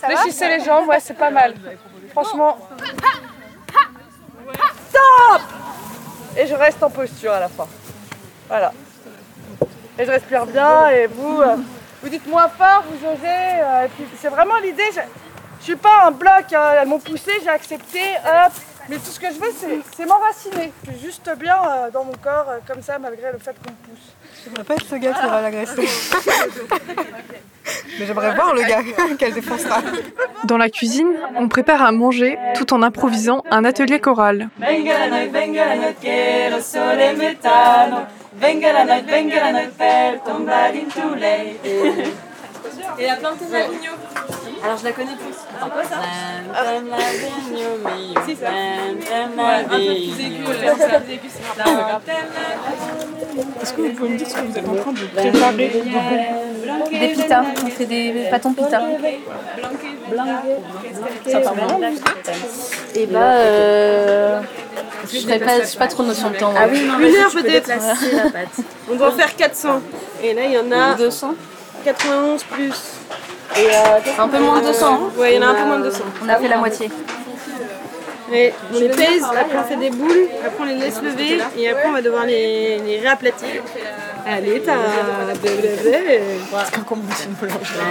Ça 0.01 0.47
les 0.47 0.63
jambes, 0.63 0.87
ouais, 0.87 0.99
c'est 0.99 1.13
pas 1.17 1.29
mal. 1.29 1.53
Franchement. 2.11 2.57
Stop 4.89 5.41
Et 6.37 6.47
je 6.47 6.55
reste 6.55 6.81
en 6.81 6.89
posture 6.89 7.31
à 7.33 7.39
la 7.39 7.49
fin. 7.49 7.67
Voilà. 8.47 8.73
Et 9.99 10.05
je 10.05 10.11
respire 10.11 10.45
bien 10.47 10.89
et 10.89 11.07
vous, 11.07 11.41
euh, 11.41 11.55
vous 12.01 12.09
dites 12.09 12.25
moins 12.27 12.49
fort, 12.49 12.83
vous 12.89 13.07
osez. 13.07 13.27
euh, 13.27 13.85
et 13.85 13.89
puis 13.89 14.05
c'est 14.19 14.29
vraiment 14.29 14.57
l'idée. 14.57 14.89
Je, 14.93 15.01
je 15.59 15.63
suis 15.65 15.75
pas 15.75 16.05
un 16.07 16.11
bloc, 16.11 16.51
hein, 16.53 16.71
elles 16.81 16.87
m'ont 16.87 16.99
poussé, 16.99 17.31
j'ai 17.43 17.49
accepté. 17.49 17.99
Hop, 18.25 18.53
Mais 18.89 18.97
tout 18.97 19.11
ce 19.11 19.19
que 19.19 19.27
je 19.27 19.39
veux, 19.39 19.51
c'est, 19.95 20.05
m'enraciner. 20.05 20.71
Je 20.85 20.91
suis 20.91 21.01
juste 21.01 21.29
bien 21.37 21.55
euh, 21.55 21.91
dans 21.91 22.03
mon 22.03 22.13
corps, 22.13 22.47
euh, 22.49 22.59
comme 22.67 22.81
ça, 22.81 22.99
malgré 22.99 23.31
le 23.31 23.37
fait 23.39 23.55
qu'on 23.63 23.71
me 23.71 23.77
pousse. 23.87 24.13
J'aimerais 24.43 24.63
pas 24.63 24.73
être 24.75 24.87
ce 24.87 24.95
gars 24.95 25.13
qui 25.13 25.25
va 25.27 25.41
l'agresser. 25.41 25.87
Mais 27.99 28.05
j'aimerais 28.05 28.33
voir 28.33 28.53
le 28.53 28.61
gars 28.63 28.81
qu'elle 29.19 29.33
défoncera. 29.33 29.81
Dans 30.45 30.57
la 30.57 30.69
cuisine, 30.69 31.13
on 31.35 31.47
prépare 31.47 31.83
à 31.83 31.91
manger 31.91 32.37
tout 32.55 32.73
en 32.73 32.81
improvisant 32.81 33.43
un 33.51 33.63
atelier 33.63 33.99
choral. 33.99 34.49
Et 42.99 43.05
la 43.05 43.15
plante 43.15 43.39
d'Avignon. 43.49 43.91
Alors 44.63 44.77
je 44.77 44.83
la 44.83 44.91
connais 44.91 45.15
plus. 45.15 45.33
C'est 45.33 45.69
quoi 45.69 45.83
ça 45.83 45.97
Si, 48.25 48.35
ça. 48.35 48.49
Ouais, 48.49 49.53
un 49.53 49.63
peu 49.63 49.75
plus 49.75 50.25
aigu, 50.25 50.43
euh, 50.47 50.75
ça, 50.77 51.01
aigu, 51.09 51.29
c'est 51.29 51.65
marrant. 51.65 52.01
Est-ce 53.61 53.73
que 53.73 53.81
vous 53.81 53.93
pouvez 53.93 54.09
me 54.09 54.17
dire 54.17 54.27
ce 54.29 54.33
que 54.35 54.41
vous 54.41 54.57
êtes 54.57 54.67
en 54.69 54.75
train 54.75 54.91
de 54.91 55.05
préparer 55.05 55.71
Des 56.91 57.07
pitas, 57.09 57.43
on 57.63 57.67
fait 57.69 57.85
des 57.85 58.27
pâtons 58.29 58.53
pita. 58.53 58.81
Ça 61.27 61.39
part 61.39 61.55
vraiment 61.55 61.79
Et 62.95 63.05
bah, 63.07 63.19
euh, 63.33 64.41
je 65.11 65.25
n'ai 65.27 65.39
pas, 65.39 65.59
pas 65.79 65.87
trop 65.87 66.03
notion 66.03 66.29
de 66.29 66.35
temps. 66.37 66.53
Ah 66.55 66.67
oui, 66.71 66.83
non, 66.85 66.99
Une 66.99 67.15
heure 67.15 67.31
peut-être. 67.31 67.67
déplacer 67.67 68.15
la 68.15 68.29
pâte. 68.29 68.65
On 68.91 68.95
doit 68.95 69.07
en 69.09 69.11
faire 69.11 69.35
400. 69.35 69.81
Et 70.23 70.33
là, 70.33 70.41
il 70.45 70.51
y 70.51 70.57
en 70.57 70.71
a 70.71 70.93
200. 70.95 71.33
91 71.85 72.43
plus. 72.43 72.73
Et 73.57 73.67
un 74.19 74.27
peu 74.27 74.39
moins 74.39 74.59
de 74.61 74.67
200. 74.67 75.11
Ouais, 75.17 75.33
il 75.33 75.41
y 75.41 75.43
en 75.43 75.47
a 75.47 75.51
un 75.51 75.53
peu 75.55 75.65
moins 75.65 75.79
de 75.79 75.83
200. 75.83 76.03
On 76.23 76.29
a 76.29 76.35
fait 76.37 76.47
la 76.47 76.57
moitié. 76.57 76.89
On 78.29 78.79
les 78.79 78.87
pèse, 78.87 79.23
après 79.25 79.57
on 79.59 79.63
fait 79.63 79.75
des 79.75 79.89
boules, 79.89 80.29
après 80.45 80.61
on 80.61 80.65
les 80.65 80.75
laisse 80.75 81.01
lever 81.01 81.39
et 81.57 81.69
après 81.69 81.87
on 81.89 81.91
va 81.91 82.01
devoir 82.01 82.25
les, 82.25 82.79
les 82.79 82.99
réaplatir. 82.99 83.61
Allez, 84.25 84.61
t'as 84.61 84.75
blablabla. 85.41 85.69
C'est 86.63 86.75
comme 86.75 86.85
comment 86.85 87.03
une 87.27 87.33
boulangerie. 87.33 87.81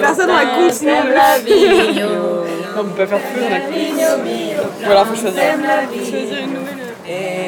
Personne 0.00 0.26
dans 0.26 0.36
la 0.36 0.46
continue. 0.46 0.90
Non, 2.00 2.80
on 2.80 2.84
peut 2.84 3.06
pas 3.06 3.06
faire 3.06 3.20
plus, 3.20 3.42
on 3.42 3.52
a 3.52 4.90
alors 4.90 5.06
faut 5.06 5.14
choisir. 5.14 5.42
Choisir 5.92 6.38
une 6.40 6.54
nouvelle. 6.54 6.79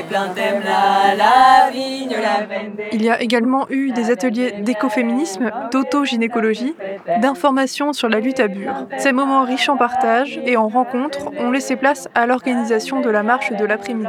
Et 0.02 0.08
plantem 0.08 0.62
la, 0.64 1.14
la 1.14 1.70
vigne, 1.70 2.10
la 2.10 2.46
vende. 2.46 2.80
Il 2.92 3.02
y 3.02 3.10
a 3.10 3.20
également 3.22 3.66
eu 3.70 3.92
des 3.92 4.10
ateliers 4.10 4.52
d'écoféminisme, 4.52 5.50
d'auto-gynécologie, 5.70 6.74
d'information 7.20 7.92
sur 7.92 8.08
la 8.08 8.20
lutte 8.20 8.40
à 8.40 8.48
Bure. 8.48 8.74
Ces 8.98 9.12
moments 9.12 9.44
riches 9.44 9.68
en 9.68 9.76
partage 9.76 10.40
et 10.44 10.56
en 10.56 10.68
rencontres 10.68 11.30
ont 11.38 11.50
laissé 11.50 11.76
place 11.76 12.08
à 12.14 12.26
l'organisation 12.26 13.00
de 13.00 13.10
la 13.10 13.22
marche 13.22 13.52
de 13.52 13.64
l'après-midi. 13.64 14.08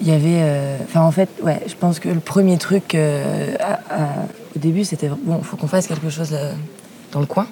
Il 0.00 0.08
y 0.08 0.12
avait. 0.12 0.40
euh, 0.42 0.76
Enfin, 0.84 1.02
en 1.02 1.10
fait, 1.10 1.28
ouais, 1.42 1.60
je 1.66 1.74
pense 1.74 1.98
que 1.98 2.08
le 2.08 2.20
premier 2.20 2.56
truc 2.58 2.94
euh, 2.94 3.54
à- 3.60 3.74
à- 3.74 4.08
au 4.54 4.58
début, 4.58 4.84
c'était 4.84 5.08
bon, 5.08 5.40
faut 5.42 5.56
qu'on 5.56 5.66
fasse 5.66 5.86
quelque 5.88 6.08
chose 6.10 6.32
euh, 6.32 6.52
dans 7.12 7.20
le 7.20 7.26
coin. 7.26 7.46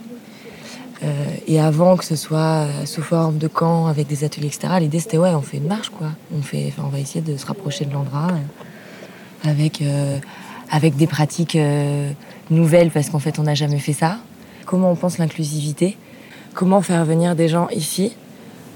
Euh, 1.05 1.09
et 1.47 1.61
avant 1.61 1.97
que 1.97 2.05
ce 2.05 2.15
soit 2.15 2.39
euh, 2.67 2.87
sous 2.87 3.03
forme 3.03 3.39
de 3.39 3.49
camp 3.49 3.87
avec 3.87 4.07
des 4.07 4.25
ateliers, 4.25 4.47
etc., 4.47 4.75
l'idée 4.79 5.01
c'était 5.01 5.19
ouais, 5.19 5.31
on 5.31 5.43
fait 5.43 5.57
une 5.57 5.67
marche, 5.67 5.91
quoi. 5.91 6.09
On, 6.37 6.43
fait, 6.43 6.73
on 6.79 6.89
va 6.89 7.01
essayer 7.01 7.21
de 7.21 7.37
se 7.37 7.47
rapprocher 7.47 7.85
de 7.85 7.93
l'Andra 7.93 8.29
euh, 8.29 9.51
avec, 9.51 9.83
avec 10.71 10.97
des 10.97 11.09
pratiques 11.09 11.59
nouvelles 12.51 12.91
parce 12.91 13.11
qu'en 13.11 13.19
fait, 13.19 13.41
on 13.41 13.43
n'a 13.43 13.55
jamais 13.55 13.81
fait 13.81 13.93
ça. 13.93 14.19
Comment 14.67 14.93
on 14.93 14.95
pense 14.95 15.19
l'inclusivité? 15.19 15.97
Comment 16.55 16.81
faire 16.81 17.05
venir 17.05 17.35
des 17.35 17.49
gens 17.49 17.69
ici, 17.71 18.15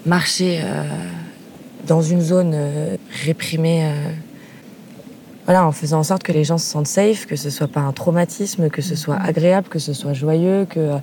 marcher 0.07 0.61
dans 1.87 2.03
une 2.03 2.21
zone 2.21 2.57
réprimée 3.25 3.89
voilà, 5.45 5.65
en 5.65 5.71
faisant 5.71 6.01
en 6.01 6.03
sorte 6.03 6.25
que 6.25 6.33
les 6.33 6.43
gens 6.43 6.59
se 6.59 6.69
sentent 6.69 6.89
safe, 6.89 7.27
que 7.27 7.37
ce 7.37 7.51
soit 7.51 7.69
pas 7.69 7.81
un 7.81 7.93
traumatisme, 7.93 8.69
que 8.69 8.83
ce 8.83 8.97
soit 8.97 9.15
agréable, 9.15 9.69
que 9.69 9.79
ce 9.79 9.93
soit 9.93 10.13
joyeux, 10.13 10.67
que 10.69 10.99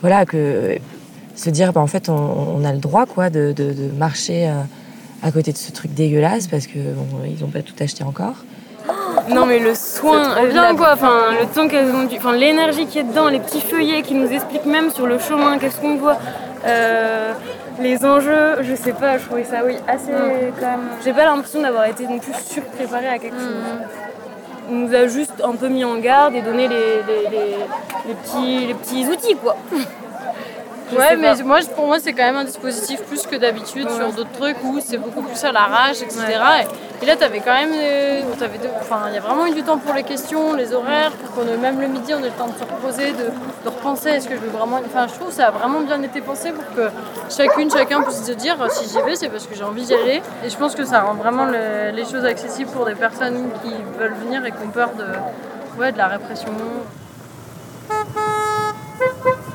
voilà, 0.00 0.24
que 0.26 0.76
se 1.34 1.50
dire 1.50 1.72
bah, 1.72 1.80
en 1.80 1.86
fait 1.86 2.08
on, 2.08 2.14
on 2.58 2.64
a 2.64 2.72
le 2.72 2.78
droit 2.78 3.06
quoi 3.06 3.30
de, 3.30 3.52
de- 3.52 3.72
de 3.72 3.90
marcher 3.96 4.48
euh, 4.48 4.60
à 5.22 5.30
côté 5.32 5.52
de 5.52 5.56
ce 5.58 5.70
truc 5.72 5.94
dégueulasse 5.94 6.46
parce 6.46 6.66
que 6.66 6.78
bon, 6.78 7.06
ils 7.26 7.44
ont 7.44 7.48
pas 7.48 7.62
tout 7.62 7.74
acheté 7.80 8.04
encore. 8.04 8.34
Non 9.28 9.44
mais 9.46 9.58
le 9.58 9.74
soin, 9.74 10.46
bien 10.50 10.74
quoi, 10.74 10.92
enfin 10.94 11.32
le 11.40 11.46
temps 11.46 11.68
qu'elles 11.68 11.90
ont 11.94 12.04
dû, 12.04 12.16
enfin 12.16 12.32
l'énergie 12.32 12.86
qui 12.86 12.98
est 13.00 13.02
dedans, 13.04 13.28
les 13.28 13.40
petits 13.40 13.60
feuillets 13.60 14.02
qui 14.02 14.14
nous 14.14 14.30
expliquent 14.32 14.64
même 14.64 14.90
sur 14.90 15.06
le 15.06 15.18
chemin 15.18 15.58
qu'est-ce 15.58 15.76
qu'on 15.78 15.96
voit, 15.96 16.16
euh, 16.66 17.32
les 17.80 18.04
enjeux, 18.04 18.62
je 18.62 18.74
sais 18.74 18.92
pas, 18.92 19.18
je 19.18 19.24
trouvais 19.26 19.44
ça 19.44 19.62
oui 19.66 19.74
assez 19.86 20.10
quand 20.10 20.66
même. 20.66 20.80
J'ai 21.04 21.12
pas 21.12 21.24
l'impression 21.24 21.60
d'avoir 21.60 21.84
été 21.86 22.04
non 22.04 22.18
plus 22.18 22.32
surpréparée 22.46 23.08
à 23.08 23.18
quelque 23.18 23.36
chose. 23.38 24.07
On 24.70 24.74
nous 24.74 24.94
a 24.94 25.06
juste 25.06 25.42
un 25.42 25.54
peu 25.54 25.68
mis 25.68 25.84
en 25.84 25.96
garde 25.96 26.34
et 26.34 26.42
donné 26.42 26.68
les, 26.68 27.02
les, 27.06 27.30
les- 27.30 27.56
les 28.08 28.14
petits, 28.14 28.66
les 28.66 28.74
petits 28.74 29.06
outils 29.06 29.34
quoi. 29.36 29.56
Ouais, 30.96 31.16
mais 31.16 31.34
pas. 31.36 31.42
moi, 31.44 31.58
pour 31.76 31.86
moi, 31.86 31.98
c'est 32.00 32.12
quand 32.12 32.22
même 32.24 32.36
un 32.36 32.44
dispositif 32.44 33.02
plus 33.02 33.26
que 33.26 33.36
d'habitude 33.36 33.88
sur 33.90 34.10
d'autres 34.12 34.32
trucs 34.32 34.56
où 34.64 34.78
c'est 34.80 34.96
beaucoup 34.96 35.22
plus 35.22 35.42
à 35.44 35.52
l'arrache, 35.52 36.00
etc. 36.02 36.22
Et, 36.62 36.64
et 37.00 37.06
là, 37.06 37.16
t'avais 37.16 37.40
quand 37.40 37.52
même, 37.54 37.70
euh, 37.74 38.22
de- 38.22 38.68
enfin, 38.80 39.02
il 39.08 39.14
y 39.14 39.18
a 39.18 39.20
vraiment 39.20 39.46
eu 39.46 39.52
du 39.54 39.62
temps 39.62 39.78
pour 39.78 39.94
les 39.94 40.02
questions, 40.02 40.54
les 40.54 40.72
horaires, 40.74 41.12
pour 41.12 41.30
qu'on 41.44 41.48
ait 41.48 41.56
même 41.56 41.80
le 41.80 41.86
midi, 41.86 42.12
on 42.14 42.18
ait 42.18 42.24
le 42.24 42.30
temps 42.30 42.48
de 42.48 42.54
se 42.58 42.64
reposer, 42.64 43.12
de, 43.12 43.24
de 43.64 43.68
repenser. 43.68 44.08
Est-ce 44.10 44.28
que 44.28 44.34
je 44.34 44.40
veux 44.40 44.48
vraiment, 44.50 44.80
enfin, 44.84 45.06
je 45.06 45.14
trouve 45.14 45.28
que 45.28 45.34
ça 45.34 45.46
a 45.48 45.50
vraiment 45.50 45.80
bien 45.80 46.02
été 46.02 46.20
pensé 46.20 46.50
pour 46.52 46.64
que 46.74 46.90
chacune, 47.30 47.70
chacun 47.70 48.02
puisse 48.02 48.24
se 48.24 48.32
dire 48.32 48.56
si 48.70 48.88
j'y 48.88 49.00
vais, 49.02 49.14
c'est 49.16 49.28
parce 49.28 49.46
que 49.46 49.54
j'ai 49.54 49.64
envie 49.64 49.84
d'y 49.84 49.94
aller. 49.94 50.22
Et 50.44 50.50
je 50.50 50.56
pense 50.56 50.74
que 50.74 50.84
ça 50.84 51.00
rend 51.02 51.14
vraiment 51.14 51.44
le- 51.46 51.90
les 51.94 52.04
choses 52.04 52.24
accessibles 52.24 52.70
pour 52.70 52.84
des 52.84 52.94
personnes 52.96 53.48
qui 53.62 53.72
veulent 53.98 54.14
venir 54.24 54.44
et 54.44 54.50
qui 54.50 54.58
ont 54.64 54.70
peur 54.70 54.90
de, 54.98 55.80
ouais, 55.80 55.92
de 55.92 55.98
la 55.98 56.08
répression. 56.08 56.52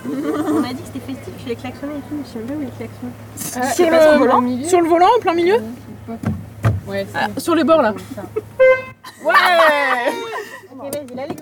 On 0.06 0.64
a 0.64 0.68
dit 0.68 0.76
que 0.76 0.88
c'était 0.94 1.00
festif, 1.14 1.34
je 1.44 1.50
l'ai 1.50 1.56
klaxonné 1.56 1.94
et 1.94 2.02
tout, 2.10 2.16
je 2.26 2.32
sais 2.32 2.40
même 2.40 2.48
pas 2.48 2.54
où 2.54 2.62
il 2.62 2.72
klaxonne. 2.72 3.74
sur, 3.76 3.90
le, 3.90 4.64
sur 4.66 4.82
le 4.82 4.88
volant, 4.88 5.08
en 5.18 5.20
plein 5.20 5.34
milieu 5.34 5.56
Ouais. 6.08 6.16
Sur 7.38 7.56
les 7.56 7.64
bords 7.64 7.82
là. 7.82 7.94
Ouais 9.24 9.34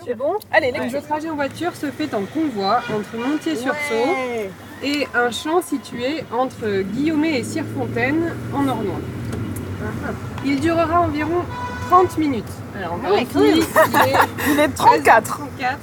C'est 0.06 0.16
bon 0.16 0.36
Allez, 0.52 0.72
Le 0.72 1.02
trajet 1.02 1.30
en 1.30 1.36
voiture 1.36 1.76
se 1.76 1.88
fait 1.88 2.14
en 2.14 2.24
convoi 2.26 2.82
entre 2.94 3.18
Montier-sur-Sault 3.18 4.50
et 4.84 5.08
un 5.16 5.32
champ 5.32 5.62
situé 5.62 6.24
entre 6.32 6.82
Guillaumet 6.82 7.40
et 7.40 7.44
Cirefontaine 7.44 8.34
en 8.54 8.68
Ornois. 8.68 9.00
Il 10.46 10.60
durera 10.60 11.02
environ 11.02 11.44
30 11.90 12.18
minutes. 12.18 12.46
Alors, 12.78 13.00
Ah 13.06 13.12
ouais, 13.12 13.26
vérifie, 13.26 13.68
quand 13.74 13.82
même. 13.92 14.02
il 14.48 14.52
est, 14.52 14.54
Il 14.54 14.60
est 14.60 14.68
34. 14.70 15.24
34. 15.24 15.78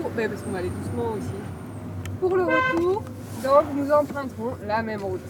Pour, 0.00 0.10
ben, 0.10 0.30
parce 0.30 0.42
qu'on 0.42 0.50
va 0.50 0.58
aller 0.58 0.70
doucement 0.70 1.12
aussi. 1.12 2.18
Pour 2.20 2.36
le 2.36 2.44
retour, 2.44 3.02
donc 3.42 3.64
nous 3.74 3.90
emprunterons 3.90 4.56
la 4.66 4.82
même 4.82 5.02
route. 5.02 5.20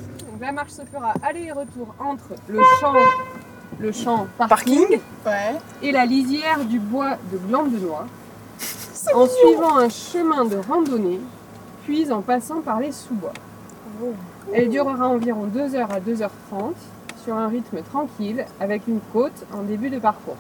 La 0.43 0.51
marche 0.51 0.73
se 0.73 0.83
fera 0.85 1.15
aller 1.23 1.45
et 1.45 1.53
retour 1.53 1.95
entre 2.01 2.31
le 2.49 2.59
champ, 2.81 2.95
le 3.79 3.93
champ 3.93 4.27
parking, 4.37 4.99
et 5.81 5.93
la 5.93 6.05
lisière 6.05 6.65
du 6.65 6.81
bois 6.81 7.17
de 7.31 7.39
Glandenois, 7.39 8.09
en 9.15 9.27
suivant 9.29 9.77
un 9.77 9.89
chemin 9.89 10.45
de 10.45 10.57
randonnée, 10.57 11.21
puis 11.85 12.11
en 12.11 12.23
passant 12.23 12.61
par 12.61 12.81
les 12.81 12.91
sous-bois. 12.91 13.35
Elle 14.53 14.69
durera 14.69 15.07
environ 15.07 15.47
2h 15.47 15.79
à 15.79 16.01
2h30 16.01 16.75
sur 17.23 17.37
un 17.37 17.47
rythme 17.47 17.81
tranquille 17.83 18.45
avec 18.59 18.89
une 18.89 18.99
côte 19.13 19.47
en 19.55 19.63
début 19.63 19.91
de 19.91 20.01
parcours. 20.01 20.39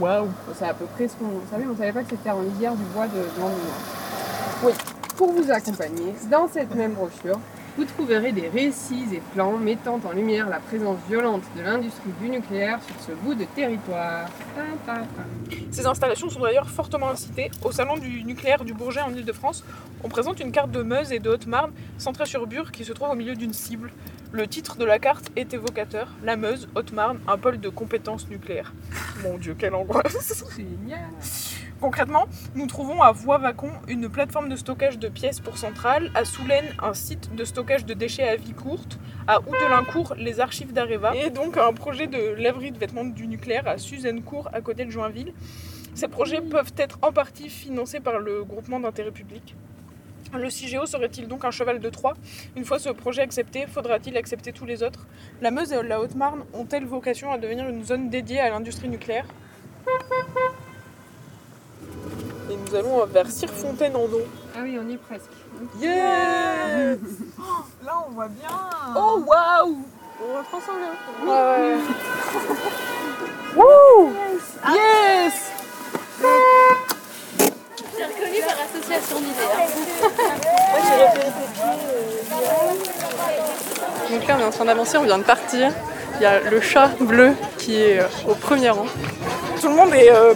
Waouh 0.00 0.30
C'est 0.58 0.66
à 0.66 0.74
peu 0.74 0.86
près 0.86 1.06
ce 1.06 1.14
qu'on 1.14 1.30
savait, 1.48 1.62
mais 1.62 1.68
on 1.68 1.74
ne 1.74 1.78
savait 1.78 1.92
pas 1.92 2.02
que 2.02 2.10
c'était 2.10 2.30
en 2.30 2.40
lisière 2.40 2.74
du 2.74 2.82
bois 2.92 3.06
de 3.06 3.22
Glandenois. 3.36 4.64
Oui, 4.64 4.72
pour 5.16 5.30
vous 5.30 5.48
accompagner, 5.52 6.12
dans 6.28 6.48
cette 6.48 6.74
même 6.74 6.94
brochure, 6.94 7.38
vous 7.76 7.84
trouverez 7.84 8.32
des 8.32 8.48
récits 8.48 9.06
et 9.12 9.20
plans 9.34 9.56
mettant 9.56 10.00
en 10.04 10.12
lumière 10.12 10.48
la 10.48 10.60
présence 10.60 10.98
violente 11.08 11.42
de 11.56 11.62
l'industrie 11.62 12.10
du 12.20 12.28
nucléaire 12.28 12.78
sur 12.82 12.94
ce 13.00 13.12
bout 13.12 13.34
de 13.34 13.44
territoire. 13.44 14.28
Ces 15.70 15.86
installations 15.86 16.30
sont 16.30 16.40
d'ailleurs 16.40 16.68
fortement 16.68 17.10
incitées. 17.10 17.50
Au 17.64 17.72
salon 17.72 17.96
du 17.96 18.22
nucléaire 18.24 18.64
du 18.64 18.74
Bourget 18.74 19.00
en 19.00 19.12
Ile-de-France, 19.12 19.64
on 20.04 20.08
présente 20.08 20.40
une 20.40 20.52
carte 20.52 20.70
de 20.70 20.82
Meuse 20.82 21.12
et 21.12 21.18
de 21.18 21.30
Haute-Marne 21.30 21.72
centrée 21.98 22.26
sur 22.26 22.46
Bure 22.46 22.70
qui 22.70 22.84
se 22.84 22.92
trouve 22.92 23.10
au 23.10 23.16
milieu 23.16 23.34
d'une 23.34 23.52
cible. 23.52 23.90
Le 24.30 24.46
titre 24.46 24.76
de 24.76 24.84
la 24.84 24.98
carte 24.98 25.30
est 25.36 25.54
évocateur 25.54 26.08
La 26.22 26.36
Meuse, 26.36 26.68
Haute-Marne, 26.74 27.18
un 27.26 27.38
pôle 27.38 27.60
de 27.60 27.68
compétences 27.68 28.28
nucléaires. 28.28 28.72
Mon 29.22 29.38
Dieu, 29.38 29.54
quelle 29.58 29.74
angoisse 29.74 30.44
Génial 30.56 31.00
Concrètement, 31.80 32.26
nous 32.54 32.66
trouvons 32.66 33.02
à 33.02 33.12
Voie-Vacon 33.12 33.70
une 33.88 34.08
plateforme 34.08 34.48
de 34.48 34.56
stockage 34.56 34.98
de 34.98 35.08
pièces 35.08 35.40
pour 35.40 35.58
centrale, 35.58 36.10
à 36.14 36.24
Soulaine 36.24 36.64
un 36.82 36.94
site 36.94 37.34
de 37.34 37.44
stockage 37.44 37.84
de 37.84 37.94
déchets 37.94 38.28
à 38.28 38.36
vie 38.36 38.54
courte, 38.54 38.98
à 39.26 39.40
Oudelincourt 39.40 40.14
les 40.16 40.40
archives 40.40 40.72
d'Areva, 40.72 41.14
et 41.14 41.30
donc 41.30 41.58
un 41.58 41.72
projet 41.72 42.06
de 42.06 42.34
laverie 42.40 42.70
de 42.70 42.78
vêtements 42.78 43.04
du 43.04 43.26
nucléaire 43.26 43.68
à 43.68 43.76
Suzannecourt 43.76 44.48
à 44.52 44.60
côté 44.60 44.84
de 44.84 44.90
Joinville. 44.90 45.34
Ces 45.94 46.08
projets 46.08 46.40
peuvent 46.40 46.72
être 46.76 46.98
en 47.02 47.12
partie 47.12 47.50
financés 47.50 48.00
par 48.00 48.18
le 48.18 48.44
groupement 48.44 48.80
d'intérêt 48.80 49.12
public. 49.12 49.54
Le 50.32 50.50
CIGEO 50.50 50.86
serait-il 50.86 51.28
donc 51.28 51.44
un 51.44 51.50
cheval 51.50 51.78
de 51.78 51.88
Troie? 51.90 52.14
Une 52.56 52.64
fois 52.64 52.78
ce 52.78 52.88
projet 52.88 53.22
accepté, 53.22 53.66
faudra-t-il 53.66 54.16
accepter 54.16 54.52
tous 54.52 54.64
les 54.64 54.82
autres? 54.82 55.06
La 55.40 55.50
Meuse 55.50 55.72
et 55.72 55.82
la 55.82 56.00
Haute-Marne 56.00 56.44
ont-elles 56.54 56.86
vocation 56.86 57.30
à 57.30 57.38
devenir 57.38 57.68
une 57.68 57.84
zone 57.84 58.08
dédiée 58.08 58.40
à 58.40 58.50
l'industrie 58.50 58.88
nucléaire? 58.88 59.26
Et 62.50 62.56
nous 62.56 62.74
allons 62.76 63.04
vers 63.06 63.28
Cirfontaine-en-Eau. 63.28 64.22
Ah 64.54 64.60
oui, 64.62 64.78
on 64.82 64.88
y 64.88 64.94
est 64.94 64.98
presque. 64.98 65.30
Yeah 65.80 66.96
Là, 67.84 68.04
on 68.08 68.12
voit 68.12 68.28
bien. 68.28 68.48
Oh 68.96 69.22
waouh 69.26 69.76
On 70.20 70.38
reprend 70.38 70.60
sans 70.60 70.76
bien. 70.76 70.92
Ouais, 71.24 71.32
ouais. 71.60 71.76
Wouh 73.56 74.12
Yes 74.74 75.52
C'est 77.96 78.04
reconnu 78.04 78.40
par 78.44 78.56
association 78.64 79.20
d'idées. 79.20 79.52
Donc 84.10 84.26
là, 84.26 84.36
on 84.36 84.40
est 84.40 84.44
en 84.44 84.50
train 84.50 84.64
d'avancer, 84.64 84.98
on 84.98 85.04
vient 85.04 85.18
de 85.18 85.22
partir. 85.24 85.70
Il 86.16 86.22
y 86.22 86.26
a 86.26 86.40
le 86.40 86.60
chat 86.60 86.90
bleu 87.00 87.32
qui 87.58 87.76
est 87.76 88.00
au 88.28 88.34
premier 88.34 88.70
rang. 88.70 88.86
Tout 89.60 89.68
le 89.68 89.74
monde 89.74 89.94
est 89.94 90.10
euh, 90.10 90.34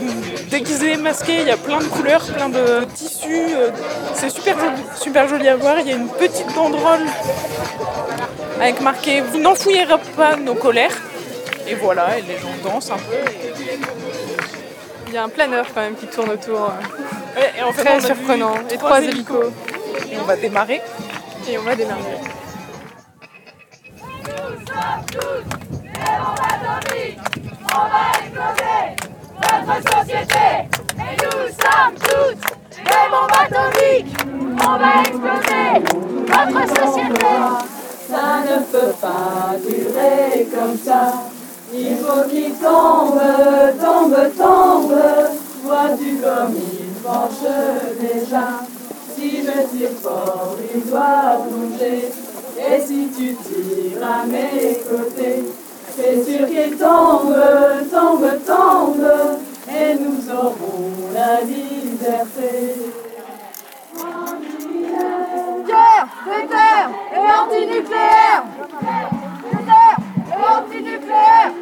déguisé, 0.49 0.97
masqué, 0.97 1.41
il 1.43 1.47
y 1.47 1.51
a 1.51 1.57
plein 1.57 1.79
de 1.79 1.85
couleurs, 1.85 2.25
plein 2.25 2.49
de 2.49 2.85
tissus. 2.95 3.49
euh, 3.55 3.71
c'est 4.15 4.31
super 4.31 4.59
joli, 4.59 4.83
super 5.01 5.29
joli 5.29 5.49
à 5.49 5.57
voir. 5.57 5.79
Il 5.81 5.89
y 5.89 5.93
a 5.93 5.97
une 5.97 6.09
petite 6.09 6.53
banderole 6.55 7.05
avec 8.61 8.81
marqué 8.81 9.21
Vous 9.21 9.39
n'enfouirez 9.39 9.87
pas 10.17 10.37
nos 10.37 10.55
colères. 10.55 10.97
Et 11.67 11.75
voilà, 11.75 12.19
et 12.19 12.23
les 12.23 12.39
gens 12.39 12.49
dansent 12.65 12.91
un 12.91 12.97
peu. 12.97 13.15
et- 13.15 13.79
Il 15.09 15.15
y 15.15 15.17
a 15.19 15.25
un 15.25 15.29
planeur 15.29 15.67
quand 15.75 15.81
même 15.81 15.97
qui 15.97 16.07
tourne 16.07 16.31
autour. 16.31 16.61
euh, 16.65 17.41
Ouais, 17.41 17.53
et 17.59 17.63
en 17.63 17.73
fait, 17.73 17.85
Très 17.85 17.97
on 17.97 18.01
surprenant. 18.01 18.55
Et 18.71 18.77
trois 18.79 19.01
hélicos. 19.01 19.53
Et 20.11 20.19
on 20.21 20.25
va 20.25 20.37
démarrer. 20.37 20.81
Et 21.49 21.57
on 21.59 21.63
va 21.63 21.75
démarrer. 21.77 22.19
On 27.75 27.89
va 27.89 28.03
exploser 28.21 29.08
notre 29.41 29.99
société 29.99 30.69
et 30.97 31.17
nous 31.23 31.49
sommes 31.49 31.95
toutes 32.01 32.41
des 32.77 33.05
bombes 33.11 33.37
atomiques. 33.39 34.17
On 34.61 34.77
va 34.79 35.01
exploser 35.03 35.71
notre 36.29 36.69
société. 36.69 37.27
Ça 38.09 38.41
ne 38.45 38.63
peut 38.73 38.95
pas 39.01 39.55
durer 39.67 40.47
comme 40.55 40.77
ça. 40.79 41.13
Il 41.73 41.97
faut 41.99 42.29
qu'il 42.29 42.53
tombe, 42.55 43.21
tombe, 43.81 44.17
tombe. 44.37 44.99
Vois-tu 45.65 46.17
comme 46.17 46.55
il 46.57 46.89
penche 47.03 47.51
déjà 48.01 48.61
Si 49.15 49.43
je 49.43 49.77
tire 49.77 49.91
fort, 50.03 50.57
il 50.75 50.91
doit 50.91 51.43
plonger. 51.47 52.09
Et 52.59 52.81
si 52.81 53.09
tu 53.17 53.35
tires 53.37 54.03
à 54.03 54.27
mes 54.27 54.79
côtés, 54.89 55.45
c'est 55.99 56.23
sûr 56.23 56.47
qu'il 56.47 56.77
tombe, 56.77 57.35
tombe, 57.91 58.31
tombe, 58.47 59.11
et 59.69 59.95
nous 59.95 60.31
aurons 60.31 60.93
la 61.13 61.41
liberté. 61.41 62.75
Pierre, 65.67 66.09
Peter 66.25 66.81
et 67.15 67.29
antinucléaire. 67.41 68.45
Peter 69.51 69.91
et 70.31 70.45
antinucléaire. 70.57 71.53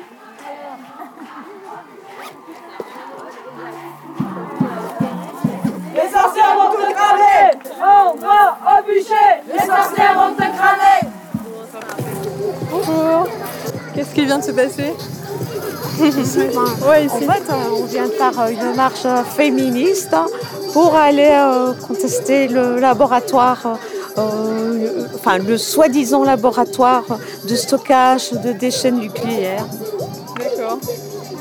Les 5.94 6.08
sorcières 6.10 6.54
vont 6.56 6.70
te 6.72 6.92
cramer. 6.92 7.42
On 7.80 8.14
va 8.16 8.58
au 8.78 8.84
bûcher 8.84 9.28
Les 9.50 9.64
sorcières 9.64 10.14
vont 10.14 10.34
te 10.34 10.42
cramer. 10.42 11.00
Bonjour 12.70 13.45
Qu'est-ce 13.96 14.14
qui 14.14 14.24
vient 14.26 14.38
de 14.38 14.44
se 14.44 14.50
passer 14.52 14.92
Ouais, 15.98 17.08
En 17.10 17.18
fait, 17.18 17.42
euh, 17.50 17.54
on 17.80 17.84
vient 17.84 18.04
de 18.06 18.10
faire 18.12 18.38
euh, 18.38 18.48
une 18.50 18.74
marche 18.76 19.06
euh, 19.06 19.22
féministe 19.24 20.10
hein, 20.12 20.26
pour 20.74 20.94
aller 20.94 21.30
euh, 21.32 21.72
contester 21.86 22.48
le 22.48 22.78
laboratoire, 22.78 23.78
euh, 24.18 25.06
enfin 25.14 25.38
le 25.38 25.56
soi-disant 25.56 26.22
laboratoire 26.24 27.04
de 27.48 27.54
stockage 27.56 28.32
de 28.32 28.52
déchets 28.52 28.90
nucléaires. 28.90 29.66
D'accord. 30.38 30.78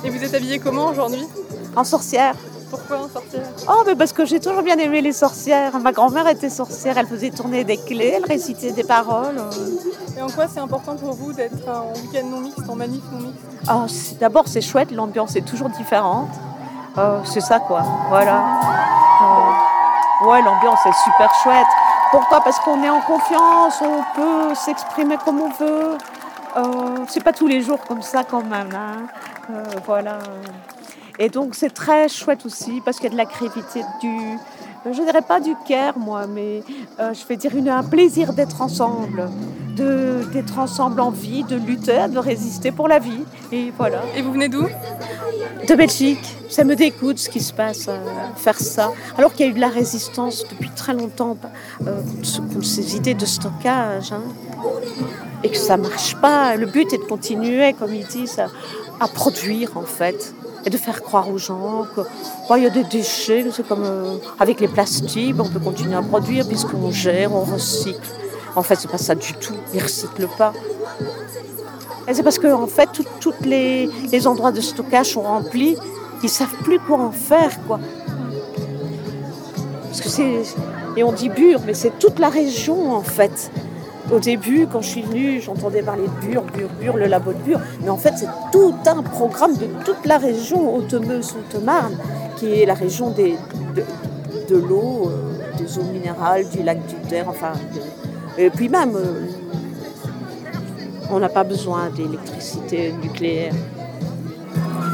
Et 0.06 0.10
vous 0.10 0.24
êtes 0.24 0.34
habillée 0.34 0.60
comment 0.60 0.88
aujourd'hui? 0.88 1.28
En 1.76 1.84
sorcière. 1.84 2.36
Pourquoi 2.78 3.06
en 3.06 3.10
sortir? 3.10 3.40
Oh, 3.70 3.84
mais 3.86 3.96
parce 3.96 4.12
que 4.14 4.26
j'ai 4.26 4.40
toujours 4.40 4.62
bien 4.62 4.78
aimé 4.78 5.02
les 5.02 5.14
sorcières. 5.14 5.80
Ma 5.80 5.92
grand-mère 5.92 6.28
était 6.28 6.50
sorcière, 6.50 6.98
elle 6.98 7.08
faisait 7.08 7.30
tourner 7.32 7.64
des 7.64 7.78
clés, 7.78 8.14
elle 8.18 8.26
récitait 8.26 8.72
des 8.72 8.84
paroles. 8.84 9.42
Et 10.18 10.22
en 10.22 10.28
quoi 10.30 10.46
c'est 10.48 10.60
important 10.60 10.96
pour 10.96 11.14
vous 11.14 11.34
d'être 11.34 11.68
en 11.68 11.94
week-end 12.00 12.26
non 12.30 12.40
mixte, 12.40 12.70
en 12.70 12.76
manif 12.76 13.04
non 13.12 13.20
mixte? 13.20 13.40
Ah, 13.68 13.86
c'est- 13.88 14.20
D'abord, 14.20 14.48
c'est 14.48 14.62
chouette, 14.62 14.92
l'ambiance 14.92 15.36
est 15.36 15.42
toujours 15.46 15.70
différente. 15.70 16.30
Euh, 16.98 17.20
c'est 17.26 17.42
ça, 17.42 17.60
quoi. 17.60 17.82
Voilà. 18.10 18.38
Euh, 19.22 20.28
ouais, 20.30 20.42
l'ambiance 20.42 20.80
est 20.86 20.94
super 21.04 21.34
chouette. 21.44 21.68
Pourquoi? 22.12 22.42
Parce 22.42 22.60
qu'on 22.60 22.82
est 22.84 22.90
en 22.90 23.02
confiance, 23.02 23.82
on 23.82 24.04
peut 24.16 24.56
s'exprimer 24.56 25.18
comme 25.24 25.42
on 25.42 25.50
veut. 25.50 25.98
Euh, 26.58 27.06
c'est 27.10 27.22
pas 27.24 27.34
tous 27.34 27.48
les 27.48 27.62
jours 27.62 27.80
comme 27.88 28.02
ça, 28.02 28.24
quand 28.24 28.44
même. 28.46 28.70
hein. 28.74 29.08
Euh, 29.52 29.64
voilà. 29.86 30.20
Et 31.20 31.30
donc, 31.30 31.56
c'est 31.56 31.70
très 31.74 32.08
chouette 32.10 32.46
aussi 32.46 32.82
parce 32.84 32.98
qu'il 32.98 33.06
y 33.06 33.08
a 33.08 33.12
de 33.12 33.18
la 33.18 33.26
créativité, 33.26 33.82
du. 34.02 34.38
Je 34.92 35.02
dirais 35.02 35.24
pas 35.24 35.40
du 35.40 35.56
care, 35.68 35.98
moi, 35.98 36.28
mais 36.28 36.62
euh, 37.00 37.12
je 37.14 37.26
vais 37.26 37.38
dire 37.38 37.56
une, 37.56 37.70
un 37.70 37.82
plaisir 37.84 38.34
d'être 38.34 38.62
ensemble, 38.62 39.30
de 39.76 40.22
d'être 40.32 40.60
ensemble 40.60 41.02
en 41.02 41.10
vie, 41.10 41.44
de 41.44 41.56
lutter, 41.56 42.08
de 42.10 42.20
résister 42.20 42.72
pour 42.72 42.88
la 42.88 43.00
vie. 43.00 43.24
Et 43.52 43.74
voilà. 43.76 44.02
Et 44.16 44.22
vous 44.22 44.32
venez 44.34 44.48
d'où? 44.50 44.68
De 45.68 45.74
Belgique. 45.74 46.24
Ça 46.50 46.64
me 46.64 46.76
dégoûte 46.76 47.18
ce 47.18 47.30
qui 47.30 47.40
se 47.40 47.52
passe, 47.52 47.88
euh, 47.88 47.98
faire 48.36 48.60
ça. 48.60 48.92
Alors 49.18 49.34
qu'il 49.34 49.48
y 49.48 49.50
a 49.50 49.52
eu 49.52 49.56
de 49.56 49.60
la 49.60 49.70
résistance 49.70 50.46
depuis 50.52 50.70
très 50.70 50.94
longtemps 50.94 51.36
euh, 51.88 52.02
contre, 52.04 52.26
ce- 52.26 52.42
contre 52.42 52.64
ces 52.66 52.96
idées 52.96 53.16
de 53.16 53.26
stockage. 53.26 54.12
hein. 54.12 54.22
et 55.44 55.50
que 55.50 55.58
ça 55.58 55.78
marche 55.78 56.16
pas. 56.18 56.56
Le 56.58 56.68
but 56.68 56.94
est 56.94 57.00
de 57.00 57.04
continuer, 57.06 57.74
comme 57.74 57.94
ils 57.96 58.06
disent, 58.06 58.38
à, 58.38 58.50
à 59.04 59.08
produire 59.08 59.72
en 59.78 59.82
fait. 59.84 60.36
Et 60.66 60.70
de 60.70 60.78
faire 60.78 61.02
croire 61.04 61.30
aux 61.30 61.38
gens 61.38 61.86
que 61.96 62.02
bon, 62.02 62.56
il 62.56 62.64
y 62.64 62.66
a 62.66 62.72
des 62.72 62.84
déchets, 62.84 63.46
c'est 63.52 63.68
comme 63.68 63.84
euh, 63.84 64.18
avec 64.40 64.60
les 64.60 64.68
plastiques, 64.68 65.36
on 65.40 65.48
peut 65.48 65.60
continuer 65.60 65.96
à 65.96 66.02
produire 66.02 66.48
puisqu'on 66.48 66.92
gère, 66.92 67.34
on 67.34 67.42
recycle. 67.42 68.10
En 68.56 68.64
fait, 68.64 68.76
c'est 68.76 68.90
pas 68.90 68.98
ça 68.98 69.14
du 69.14 69.34
tout. 69.34 69.54
Ils 69.74 69.84
recyclent 69.84 70.30
pas. 70.38 70.54
Et 72.08 72.14
c'est 72.14 72.24
parce 72.24 72.40
que 72.40 72.48
en 72.48 72.68
fait, 72.68 72.90
tous 73.20 73.34
les, 73.44 73.90
les 74.12 74.28
endroits 74.28 74.52
de 74.52 74.62
stockage 74.62 75.14
sont 75.14 75.22
remplis. 75.22 75.78
Ils 76.24 76.30
savent 76.30 76.56
plus 76.64 76.80
quoi 76.80 76.98
en 76.98 77.12
faire, 77.12 77.52
quoi. 77.68 77.80
Parce 79.84 80.02
que 80.02 80.10
c'est 80.10 80.44
et 80.98 81.04
on 81.04 81.12
dit 81.12 81.30
Bure, 81.30 81.62
mais 81.66 81.74
c'est 81.74 81.98
toute 82.00 82.20
la 82.20 82.30
région 82.30 82.94
en 82.94 83.02
fait. 83.02 83.52
Au 84.12 84.20
début, 84.20 84.68
quand 84.72 84.82
je 84.82 84.88
suis 84.90 85.02
venue, 85.02 85.42
j'entendais 85.42 85.82
parler 85.82 86.04
de 86.04 86.28
Bure, 86.28 86.44
Bure, 86.44 86.70
Bure, 86.80 86.98
le 86.98 87.08
labo 87.08 87.34
de 87.34 87.40
Bure. 87.40 87.60
Mais 87.82 87.90
en 87.90 87.98
fait, 87.98 88.14
c'est 88.16 88.30
tout 88.52 88.76
un 88.86 89.02
programme 89.02 89.56
de 89.58 89.68
toute 89.84 90.06
la 90.06 90.18
région 90.18 90.76
Haute-Meuse, 90.76 91.36
Haute-Marne, 91.36 91.98
qui 92.38 92.62
est 92.62 92.66
la 92.66 92.76
région 92.76 93.10
des, 93.10 93.36
de, 94.48 94.58
l'eau, 94.58 95.10
euh, 95.10 95.58
des 95.58 95.80
eaux 95.80 95.84
minérales, 95.84 96.48
du 96.50 96.62
lac 96.62 96.86
du 96.86 96.96
Terre, 97.10 97.26
enfin. 97.28 97.54
et 98.38 98.50
puis 98.52 98.70
même, 98.70 98.96
euh, 98.96 99.26
on 101.10 101.20
n'a 101.20 101.30
pas 101.30 101.44
besoin 101.44 101.90
d'électricité 101.90 102.94
nucléaire. 103.02 103.54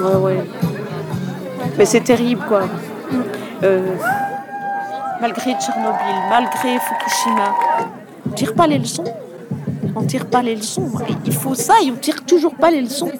Ouais, 0.01 0.15
ouais. 0.15 0.43
Mais 1.77 1.85
c'est 1.85 2.01
terrible, 2.01 2.43
quoi. 2.47 2.61
Euh, 3.63 3.93
malgré 5.19 5.53
Tchernobyl, 5.53 6.15
malgré 6.29 6.79
Fukushima, 6.79 7.53
on 8.31 8.33
tire 8.33 8.53
pas 8.53 8.65
les 8.65 8.77
leçons. 8.77 9.03
On 9.93 10.03
tire 10.03 10.25
pas 10.25 10.41
les 10.41 10.55
leçons. 10.55 10.89
Il 11.25 11.33
faut 11.33 11.53
ça 11.53 11.73
et 11.83 11.91
on 11.91 11.97
tire 11.97 12.23
toujours 12.25 12.55
pas 12.55 12.71
les 12.71 12.81
leçons. 12.81 13.11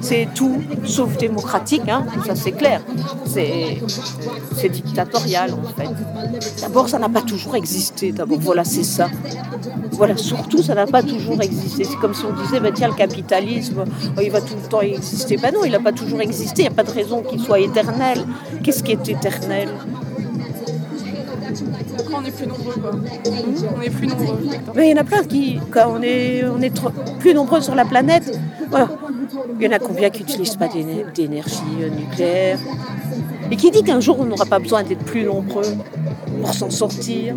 C'est 0.00 0.28
tout 0.32 0.62
sauf 0.84 1.16
démocratique, 1.16 1.88
hein, 1.88 2.06
ça 2.24 2.36
c'est 2.36 2.52
clair. 2.52 2.80
C'est 3.26 3.82
c'est 4.56 4.68
dictatorial 4.68 5.52
en 5.52 5.64
fait. 5.76 5.90
D'abord, 6.60 6.88
ça 6.88 7.00
n'a 7.00 7.08
pas 7.08 7.22
toujours 7.22 7.56
existé. 7.56 8.12
D'abord, 8.12 8.38
voilà, 8.38 8.62
c'est 8.62 8.84
ça. 8.84 9.08
Voilà, 9.90 10.16
surtout, 10.16 10.62
ça 10.62 10.74
n'a 10.74 10.86
pas 10.86 11.02
toujours 11.02 11.42
existé. 11.42 11.82
C'est 11.84 11.96
comme 11.96 12.14
si 12.14 12.24
on 12.24 12.32
disait, 12.40 12.60
bah, 12.60 12.70
tiens, 12.72 12.88
le 12.88 12.94
capitalisme, 12.94 13.80
euh, 13.80 14.22
il 14.22 14.30
va 14.30 14.40
tout 14.40 14.54
le 14.54 14.68
temps 14.68 14.80
exister. 14.80 15.36
Ben 15.36 15.52
non, 15.52 15.64
il 15.64 15.72
n'a 15.72 15.80
pas 15.80 15.92
toujours 15.92 16.20
existé. 16.20 16.62
Il 16.62 16.68
n'y 16.68 16.72
a 16.72 16.74
pas 16.74 16.84
de 16.84 16.92
raison 16.92 17.22
qu'il 17.22 17.40
soit 17.40 17.60
éternel. 17.60 18.24
Qu'est-ce 18.62 18.82
qui 18.82 18.92
est 18.92 19.08
éternel? 19.08 19.68
On 22.12 22.24
est 22.24 22.30
plus 22.30 22.46
nombreux. 22.46 22.74
On 23.76 23.82
est 23.82 23.90
plus 23.90 24.06
nombreux. 24.06 24.38
Mais 24.74 24.88
il 24.88 24.96
y 24.96 24.98
en 24.98 25.00
a 25.00 25.04
plein 25.04 25.22
qui, 25.24 25.60
quand 25.70 25.94
on 25.96 26.02
est, 26.02 26.44
on 26.44 26.60
est 26.60 26.74
trop- 26.74 26.90
plus 27.18 27.34
nombreux 27.34 27.60
sur 27.60 27.74
la 27.74 27.84
planète, 27.84 28.38
il 29.58 29.64
y 29.64 29.68
en 29.68 29.72
a 29.72 29.78
combien 29.78 30.10
qui 30.10 30.20
n'utilisent 30.20 30.56
pas 30.56 30.68
d'éner- 30.68 31.04
d'énergie 31.14 31.62
euh, 31.82 31.90
nucléaire? 31.90 32.58
Et 33.50 33.56
qui 33.56 33.70
dit 33.70 33.82
qu'un 33.82 34.00
jour 34.00 34.16
on 34.20 34.24
n'aura 34.24 34.46
pas 34.46 34.58
besoin 34.58 34.82
d'être 34.82 35.04
plus 35.04 35.24
nombreux 35.24 35.74
pour 36.40 36.54
s'en 36.54 36.70
sortir? 36.70 37.34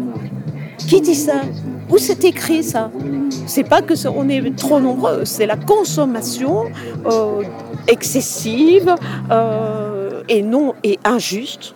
Qui 0.77 1.01
dit 1.01 1.15
ça? 1.15 1.41
Où 1.89 1.97
c'est 1.97 2.23
écrit 2.23 2.63
ça? 2.63 2.91
C'est 3.45 3.63
pas 3.63 3.81
que 3.81 3.93
on 4.07 4.29
est 4.29 4.55
trop 4.55 4.79
nombreux, 4.79 5.25
c'est 5.25 5.45
la 5.45 5.57
consommation 5.57 6.65
euh, 7.05 7.41
excessive 7.87 8.95
euh, 9.31 10.23
et 10.29 10.41
non 10.41 10.73
et 10.83 10.97
injuste, 11.03 11.73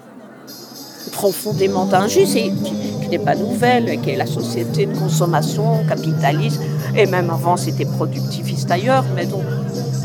profondément 1.11 1.87
injuste 1.93 2.37
qui 3.09 3.17
n'est 3.17 3.23
pas 3.23 3.35
nouvelle, 3.35 3.99
qui 4.01 4.11
est 4.11 4.15
la 4.17 4.25
société 4.25 4.85
de 4.85 4.97
consommation 4.97 5.83
capitaliste 5.87 6.61
et 6.95 7.05
même 7.05 7.29
avant 7.29 7.57
c'était 7.57 7.85
productiviste 7.85 8.69
ailleurs, 8.69 9.05
mais 9.15 9.25
donc 9.25 9.43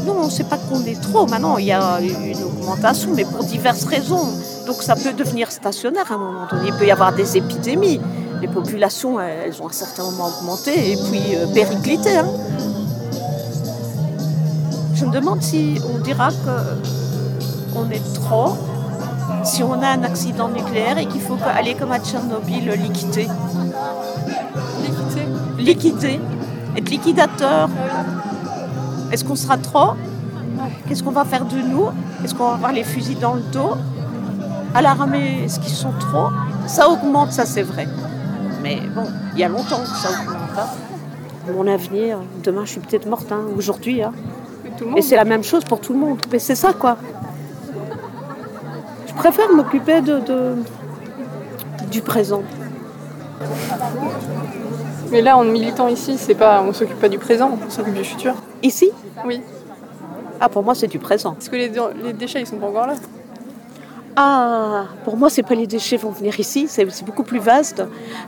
non, 0.06 0.28
c'est 0.30 0.48
pas 0.48 0.58
qu'on 0.58 0.84
est 0.84 1.00
trop. 1.00 1.26
Maintenant, 1.26 1.58
il 1.58 1.66
y 1.66 1.72
a 1.72 2.00
une 2.00 2.42
augmentation, 2.42 3.10
mais 3.14 3.24
pour 3.24 3.44
diverses 3.44 3.84
raisons. 3.84 4.26
Donc 4.66 4.82
ça 4.82 4.96
peut 4.96 5.12
devenir 5.12 5.50
stationnaire 5.52 6.10
à 6.10 6.14
un 6.14 6.18
moment 6.18 6.46
donné. 6.50 6.64
Il 6.68 6.74
peut 6.74 6.86
y 6.86 6.90
avoir 6.90 7.14
des 7.14 7.36
épidémies. 7.36 8.00
Les 8.40 8.48
populations, 8.48 9.20
elles 9.20 9.62
ont 9.62 9.66
à 9.66 9.70
un 9.70 9.72
certain 9.72 10.02
moment 10.02 10.28
augmenté 10.28 10.92
et 10.92 10.96
puis 10.96 11.36
euh, 11.36 11.46
périclité. 11.54 12.16
hein. 12.16 12.26
Je 14.94 15.04
me 15.04 15.12
demande 15.12 15.40
si 15.42 15.80
on 15.94 15.98
dira 15.98 16.30
qu'on 16.30 17.88
est 17.90 18.14
trop, 18.14 18.56
si 19.42 19.62
on 19.62 19.72
a 19.82 19.88
un 19.88 20.02
accident 20.04 20.48
nucléaire 20.48 20.98
et 20.98 21.06
qu'il 21.06 21.20
faut 21.20 21.36
aller 21.54 21.74
comme 21.74 21.92
à 21.92 21.98
Tchernobyl 21.98 22.70
liquider. 22.70 23.28
Liquider 24.82 25.26
Liquider. 25.58 26.20
Être 26.76 26.90
liquidateur. 26.90 27.68
Est-ce 29.10 29.24
qu'on 29.24 29.36
sera 29.36 29.56
trop? 29.58 29.92
Qu'est-ce 30.88 31.02
qu'on 31.02 31.10
va 31.10 31.24
faire 31.24 31.44
de 31.44 31.56
nous? 31.58 31.86
Est-ce 32.24 32.34
qu'on 32.34 32.48
va 32.48 32.54
avoir 32.54 32.72
les 32.72 32.84
fusils 32.84 33.18
dans 33.18 33.34
le 33.34 33.42
dos? 33.52 33.72
À 34.74 34.80
l'armée, 34.80 35.42
est-ce 35.44 35.60
qu'ils 35.60 35.74
sont 35.74 35.92
trop? 36.00 36.28
Ça 36.66 36.88
augmente, 36.88 37.32
ça 37.32 37.44
c'est 37.44 37.62
vrai. 37.62 37.86
Mais 38.62 38.80
bon, 38.94 39.04
il 39.34 39.40
y 39.40 39.44
a 39.44 39.48
longtemps 39.48 39.80
que 39.80 39.88
ça 39.88 40.08
augmente. 40.10 40.36
hein. 40.56 41.52
Mon 41.54 41.66
avenir, 41.66 42.18
demain 42.42 42.62
je 42.64 42.70
suis 42.70 42.80
peut-être 42.80 43.06
morte, 43.06 43.30
hein, 43.32 43.42
aujourd'hui. 43.56 44.02
hein. 44.02 44.12
Et 44.96 45.02
c'est 45.02 45.16
la 45.16 45.24
même 45.24 45.42
chose 45.44 45.64
pour 45.64 45.80
tout 45.80 45.92
le 45.92 45.98
monde. 45.98 46.18
Mais 46.32 46.38
c'est 46.38 46.54
ça 46.54 46.72
quoi. 46.72 46.96
Je 49.12 49.18
préfère 49.18 49.50
m'occuper 49.52 50.00
de, 50.00 50.18
de- 50.20 50.54
du 51.90 52.00
présent. 52.00 52.42
Mais 55.10 55.20
là, 55.20 55.36
en 55.36 55.44
militant 55.44 55.88
ici, 55.88 56.16
c'est 56.18 56.34
pas, 56.34 56.62
on 56.62 56.72
s'occupe 56.72 56.98
pas 56.98 57.08
du 57.08 57.18
présent, 57.18 57.58
on 57.66 57.70
s'occupe 57.70 57.94
du 57.94 58.04
futur. 58.04 58.34
Ici 58.62 58.90
Oui. 59.26 59.42
Ah, 60.40 60.48
pour 60.48 60.62
moi, 60.64 60.74
c'est 60.74 60.86
du 60.88 60.98
présent. 60.98 61.32
Parce 61.34 61.48
que 61.48 61.56
les, 61.56 61.70
les 62.02 62.12
déchets, 62.14 62.40
ils 62.40 62.46
sont 62.46 62.56
pas 62.56 62.66
encore 62.68 62.86
là. 62.86 62.94
Ah, 64.16 64.84
pour 65.04 65.16
moi, 65.16 65.30
c'est 65.30 65.42
pas 65.42 65.54
les 65.54 65.66
déchets 65.66 65.96
vont 65.96 66.10
venir 66.10 66.38
ici, 66.40 66.66
c'est 66.68 66.84
beaucoup 67.04 67.22
plus 67.22 67.38
vaste. 67.38 67.82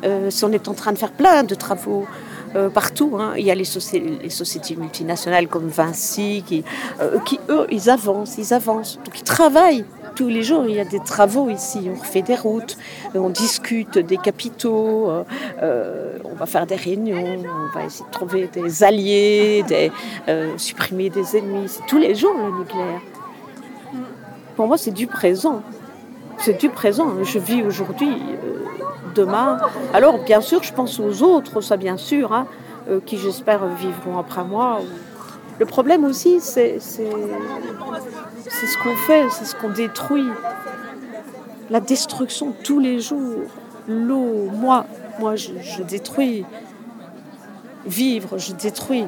Euh, 0.05 0.31
si 0.31 0.45
on 0.45 0.53
est 0.53 0.69
en 0.69 0.75
train 0.75 0.93
de 0.93 0.99
faire 0.99 1.13
plein 1.13 1.43
de 1.43 1.55
travaux 1.55 2.07
euh, 2.57 2.71
partout, 2.71 3.17
hein. 3.21 3.33
il 3.37 3.45
y 3.45 3.51
a 3.51 3.55
les, 3.55 3.65
soci- 3.65 4.21
les 4.23 4.31
sociétés 4.31 4.77
multinationales 4.77 5.49
comme 5.49 5.69
Vinci 5.69 6.43
qui, 6.47 6.65
euh, 7.01 7.19
qui, 7.27 7.39
eux, 7.51 7.67
ils 7.71 7.91
avancent, 7.91 8.37
ils 8.39 8.55
avancent. 8.55 8.97
Donc, 9.05 9.19
ils 9.19 9.25
travaillent 9.25 9.85
tous 10.15 10.29
les 10.29 10.43
jours. 10.43 10.65
Il 10.67 10.75
y 10.75 10.81
a 10.81 10.85
des 10.85 11.01
travaux 11.01 11.49
ici, 11.51 11.91
on 11.91 11.99
refait 11.99 12.23
des 12.23 12.37
routes, 12.37 12.77
on 13.15 13.29
discute 13.29 13.99
des 13.99 14.17
capitaux, 14.17 15.11
euh, 15.11 15.25
euh, 15.63 16.19
on 16.25 16.35
va 16.35 16.47
faire 16.47 16.67
des 16.67 16.77
réunions, 16.77 17.37
on 17.45 17.79
va 17.79 17.85
essayer 17.85 18.05
de 18.05 18.11
trouver 18.11 18.49
des 18.53 18.85
alliés, 18.85 19.65
euh, 20.29 20.57
supprimer 20.57 21.11
des 21.11 21.37
ennemis. 21.37 21.69
C'est 21.69 21.87
tous 21.87 21.99
les 21.99 22.15
jours 22.15 22.35
le 22.35 22.59
nucléaire. 22.59 23.01
Pour 24.57 24.67
moi, 24.67 24.77
c'est 24.77 24.93
du 24.93 25.07
présent. 25.07 25.63
C'est 26.39 26.59
du 26.59 26.69
présent. 26.69 27.09
Je 27.23 27.39
vis 27.39 27.63
aujourd'hui, 27.63 28.17
demain. 29.15 29.59
Alors, 29.93 30.19
bien 30.19 30.41
sûr, 30.41 30.63
je 30.63 30.73
pense 30.73 31.01
aux 31.01 31.23
autres, 31.23 31.61
ça, 31.61 31.77
bien 31.77 31.97
sûr, 31.97 32.33
hein, 32.33 32.47
qui, 33.07 33.19
j'espère, 33.19 33.67
vivront 33.67 34.19
après 34.19 34.45
moi. 34.45 34.81
Le 35.59 35.67
problème 35.67 36.05
aussi, 36.05 36.41
c'est 36.41 36.79
c'est- 38.61 38.67
ce 38.67 38.79
qu'on 38.79 38.97
fait, 38.97 39.27
c'est 39.31 39.45
ce 39.45 39.55
qu'on 39.57 39.71
détruit. 39.71 40.29
La 41.71 41.81
destruction 41.81 42.55
tous 42.65 42.79
les 42.79 43.01
jours. 43.01 43.43
L'eau, 43.89 44.49
moi, 44.53 44.87
moi, 45.19 45.37
je, 45.37 45.53
je 45.61 45.83
détruis. 45.83 46.45
Vivre, 47.87 48.39
je 48.39 48.53
détruis. 48.53 49.07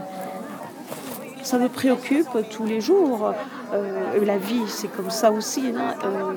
Ça 1.42 1.58
me 1.58 1.68
préoccupe 1.68 2.28
tous 2.50 2.64
les 2.64 2.80
jours. 2.80 3.32
Euh, 3.72 4.24
la 4.24 4.36
vie, 4.38 4.62
c'est 4.68 4.88
comme 4.88 5.10
ça 5.10 5.30
aussi. 5.32 5.72
hein. 5.76 5.94
Euh, 6.04 6.32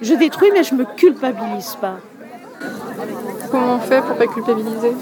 je 0.00 0.14
détruis, 0.14 0.50
mais 0.52 0.62
je 0.62 0.74
me 0.74 0.84
culpabilise 0.84 1.76
pas. 1.80 1.96
Comment 3.50 3.74
on 3.76 3.80
fait 3.80 4.00
pour 4.02 4.16
pas 4.16 4.26
culpabiliser? 4.26 4.92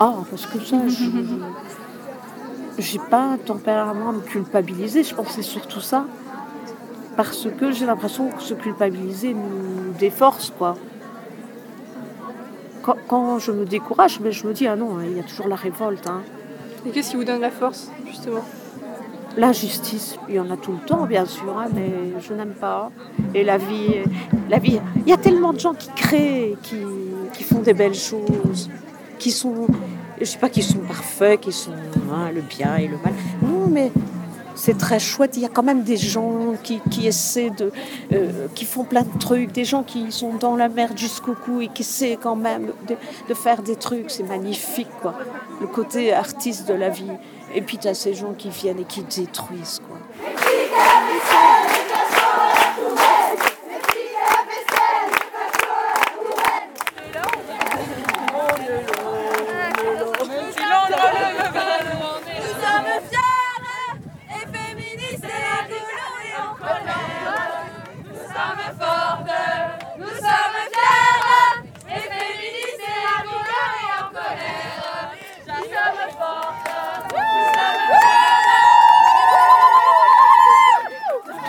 Ah, 0.00 0.14
parce 0.30 0.46
que 0.46 0.58
ça, 0.60 0.76
je 0.88 1.04
j'ai 2.78 2.98
pas 2.98 3.22
un 3.22 3.36
tempérament 3.36 4.10
à 4.10 4.12
me 4.12 4.20
culpabiliser. 4.20 5.02
Je 5.02 5.14
pense 5.14 5.28
que 5.28 5.32
c'est 5.32 5.42
surtout 5.42 5.80
ça. 5.80 6.06
Parce 7.16 7.46
que 7.58 7.72
j'ai 7.72 7.84
l'impression 7.86 8.30
que 8.30 8.42
se 8.42 8.54
culpabiliser 8.54 9.34
nous 9.34 9.92
déforce, 9.98 10.52
quoi. 10.56 10.76
Quand, 12.82 12.96
quand 13.06 13.38
je 13.38 13.52
me 13.52 13.64
décourage, 13.64 14.18
mais 14.20 14.32
je 14.32 14.46
me 14.46 14.52
dis, 14.52 14.66
ah 14.66 14.76
non, 14.76 14.98
il 15.00 15.16
y 15.16 15.20
a 15.20 15.22
toujours 15.22 15.46
la 15.48 15.56
révolte. 15.56 16.06
hein. 16.06 16.22
Et 16.86 16.90
qu'est-ce 16.90 17.10
qui 17.10 17.16
vous 17.16 17.24
donne 17.24 17.40
la 17.40 17.50
force, 17.50 17.90
justement? 18.08 18.40
L'injustice, 19.36 20.16
il 20.28 20.34
y 20.34 20.40
en 20.40 20.50
a 20.50 20.56
tout 20.56 20.72
le 20.72 20.78
temps, 20.78 21.06
bien 21.06 21.24
sûr, 21.24 21.56
hein, 21.56 21.66
mais 21.74 21.90
je 22.20 22.34
n'aime 22.34 22.54
pas. 22.54 22.90
Et 23.34 23.44
la 23.44 23.56
vie, 23.56 24.02
la 24.50 24.58
vie, 24.58 24.80
il 25.06 25.08
y 25.08 25.12
a 25.12 25.16
tellement 25.16 25.52
de 25.52 25.60
gens 25.60 25.74
qui 25.74 25.88
créent, 25.94 26.56
qui, 26.62 26.76
qui 27.32 27.44
font 27.44 27.60
des 27.60 27.72
belles 27.72 27.94
choses, 27.94 28.68
qui 29.18 29.30
sont, 29.30 29.66
je 30.24 30.30
sais 30.30 30.38
pas, 30.38 30.48
qui 30.48 30.62
sont 30.62 30.78
parfaits, 30.78 31.40
qui 31.40 31.52
sont 31.52 31.72
hein, 32.12 32.30
le 32.32 32.40
bien 32.42 32.76
et 32.76 32.86
le 32.88 32.96
mal. 32.98 33.12
Non, 33.42 33.66
mais 33.68 33.90
c'est 34.54 34.78
très 34.78 34.98
chouette. 35.00 35.36
Il 35.36 35.42
y 35.42 35.46
a 35.46 35.48
quand 35.48 35.62
même 35.62 35.82
des 35.82 35.96
gens 35.96 36.54
qui, 36.62 36.80
qui 36.90 37.06
essaient 37.06 37.50
de, 37.50 37.72
euh, 38.12 38.46
qui 38.54 38.64
font 38.64 38.84
plein 38.84 39.02
de 39.02 39.18
trucs, 39.18 39.52
des 39.52 39.64
gens 39.64 39.82
qui 39.82 40.12
sont 40.12 40.34
dans 40.34 40.56
la 40.56 40.68
merde 40.68 40.96
jusqu'au 40.96 41.34
cou 41.34 41.60
et 41.60 41.68
qui 41.68 41.82
essaient 41.82 42.18
quand 42.20 42.36
même 42.36 42.72
de, 42.88 42.96
de 43.28 43.34
faire 43.34 43.62
des 43.62 43.76
trucs. 43.76 44.10
C'est 44.10 44.22
magnifique, 44.28 44.90
quoi. 45.00 45.14
Le 45.60 45.66
côté 45.66 46.12
artiste 46.12 46.68
de 46.68 46.74
la 46.74 46.88
vie. 46.88 47.10
Et 47.54 47.60
puis 47.62 47.78
tu 47.78 47.88
as 47.88 47.94
ces 47.94 48.14
gens 48.14 48.32
qui 48.32 48.48
viennent 48.48 48.80
et 48.80 48.84
qui 48.84 49.02
détruisent, 49.02 49.80
quoi. 49.86 49.98
Nous 60.24 60.38
sommes 62.60 62.92
fiers 63.10 63.42
et 64.30 64.44
féministes 64.52 65.24
et 65.24 65.42
écolos 65.60 66.20
et 66.24 66.34
en 66.38 66.54
colère. 66.54 67.52
Nous 68.06 68.20
sommes 68.22 68.64
fortes, 68.78 69.36
nous 69.98 70.06
sommes 70.06 70.60
fiers 70.72 71.58
et 71.88 72.00
féministes 72.00 72.86
et 72.86 73.02
écolos 73.20 73.74
et 73.78 73.92
en 73.98 74.08
colère. 74.10 75.10
Nous 75.48 75.64
sommes 75.74 76.04
fortes, 76.18 76.66
nous 77.18 77.44
sommes 77.52 77.82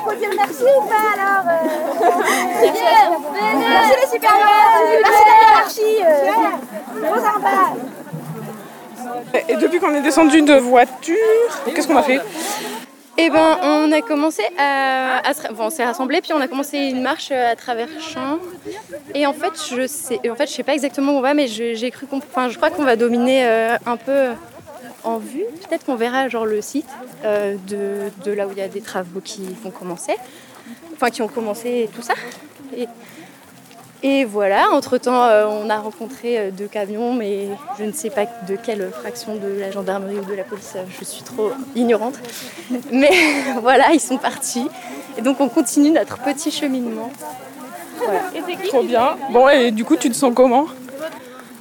Faut 0.04 0.16
dire 0.16 0.34
merci 0.36 0.64
ou 0.64 0.82
pas 0.88 1.08
alors 1.14 1.46
euh, 1.48 1.52
Merci 3.70 3.94
les 4.02 4.08
supérieurs, 4.08 4.74
merci 5.02 5.24
la 5.26 5.36
hiérarchie, 5.40 6.00
euh, 6.04 7.08
trop 7.08 7.20
sympa. 7.20 7.58
Et 9.48 9.56
depuis 9.56 9.80
qu'on 9.80 9.94
est 9.96 10.02
descendu 10.14 10.44
de 10.44 10.54
voiture, 10.54 11.16
qu'est-ce 11.74 11.88
qu'on 11.88 11.98
a 11.98 12.04
fait? 12.04 12.20
Eh 13.18 13.30
ben, 13.32 13.58
on 13.64 13.92
a 13.92 14.02
commencé 14.02 14.44
à, 14.60 15.22
se- 15.34 15.76
s'est 15.76 15.84
rassemblés, 15.86 16.22
puis 16.22 16.34
on 16.34 16.40
a 16.42 16.48
commencé 16.48 16.78
une 16.78 17.02
marche 17.02 17.30
euh, 17.32 17.52
à 17.52 17.56
travers 17.56 17.88
champs. 18.00 18.38
Et 19.16 19.26
en 19.26 19.34
fait, 19.34 19.54
je 19.76 19.88
sais, 19.88 20.20
en 20.30 20.36
fait, 20.36 20.48
je 20.48 20.54
sais 20.54 20.62
pas 20.64 20.74
exactement 20.74 21.14
où 21.14 21.18
on 21.18 21.22
va, 21.22 21.34
mais 21.34 21.48
je- 21.48 21.74
j'ai 21.74 21.90
cru 21.90 22.06
qu'on, 22.06 22.18
enfin, 22.18 22.50
je 22.50 22.58
crois 22.58 22.70
qu'on 22.70 22.84
va 22.84 22.96
dominer 22.96 23.44
euh, 23.46 23.76
un 23.88 23.98
peu 23.98 24.30
en 25.04 25.18
vue. 25.18 25.46
Peut-être 25.68 25.84
qu'on 25.86 25.96
verra 25.96 26.28
genre 26.30 26.46
le 26.46 26.62
site 26.62 26.88
euh, 27.26 27.56
de, 27.68 28.12
de 28.24 28.32
là 28.32 28.46
où 28.48 28.52
il 28.52 28.58
y 28.60 28.62
a 28.62 28.68
des 28.68 28.82
travaux 28.82 29.20
qui 29.24 29.42
vont 29.64 29.72
commencer, 29.72 30.14
enfin 30.96 31.10
qui 31.10 31.22
ont 31.24 31.28
commencé 31.28 31.90
tout 31.96 32.04
ça. 32.04 32.14
Et 34.06 34.26
voilà, 34.26 34.70
entre-temps, 34.74 35.28
euh, 35.28 35.48
on 35.48 35.70
a 35.70 35.78
rencontré 35.78 36.38
euh, 36.38 36.52
deux 36.52 36.68
camions, 36.68 37.14
mais 37.14 37.48
je 37.80 37.86
ne 37.86 37.94
sais 37.94 38.10
pas 38.10 38.26
de 38.26 38.58
quelle 38.58 38.92
fraction 38.92 39.36
de 39.36 39.48
la 39.58 39.72
gendarmerie 39.72 40.18
ou 40.18 40.26
de 40.26 40.34
la 40.34 40.44
police, 40.44 40.74
euh, 40.76 40.84
je 41.00 41.06
suis 41.06 41.24
trop 41.24 41.52
ignorante. 41.74 42.16
Mais 42.92 43.12
voilà, 43.62 43.94
ils 43.94 44.02
sont 44.02 44.18
partis. 44.18 44.68
Et 45.18 45.22
donc 45.22 45.40
on 45.40 45.48
continue 45.48 45.92
notre 45.92 46.18
petit 46.18 46.52
cheminement. 46.52 47.14
Voilà. 47.98 48.24
Trop 48.68 48.84
bien. 48.84 49.16
Bon, 49.32 49.48
et 49.48 49.72
du 49.72 49.86
coup, 49.86 49.96
tu 49.96 50.10
te 50.10 50.16
sens 50.16 50.34
comment? 50.36 50.66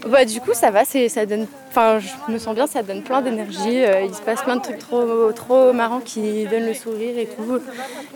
Bah 0.07 0.25
du 0.25 0.41
coup 0.41 0.53
ça 0.53 0.71
va, 0.71 0.85
c'est 0.85 1.09
ça 1.09 1.25
donne. 1.27 1.47
Enfin 1.71 1.99
je 2.01 2.33
me 2.33 2.39
sens 2.39 2.55
bien, 2.55 2.67
ça 2.67 2.83
donne 2.83 3.03
plein 3.03 3.23
d'énergie. 3.23 3.85
euh, 3.85 4.03
il 4.03 4.13
se 4.15 4.21
passe 4.21 4.43
plein 4.43 4.57
de 4.57 4.63
trucs 4.63 4.79
trop 4.79 5.31
trop 5.33 5.73
marrants 5.73 6.01
qui 6.01 6.45
donnent 6.47 6.67
le 6.67 6.75
sourire 6.75 7.17
et 7.19 7.27
tout, 7.27 7.61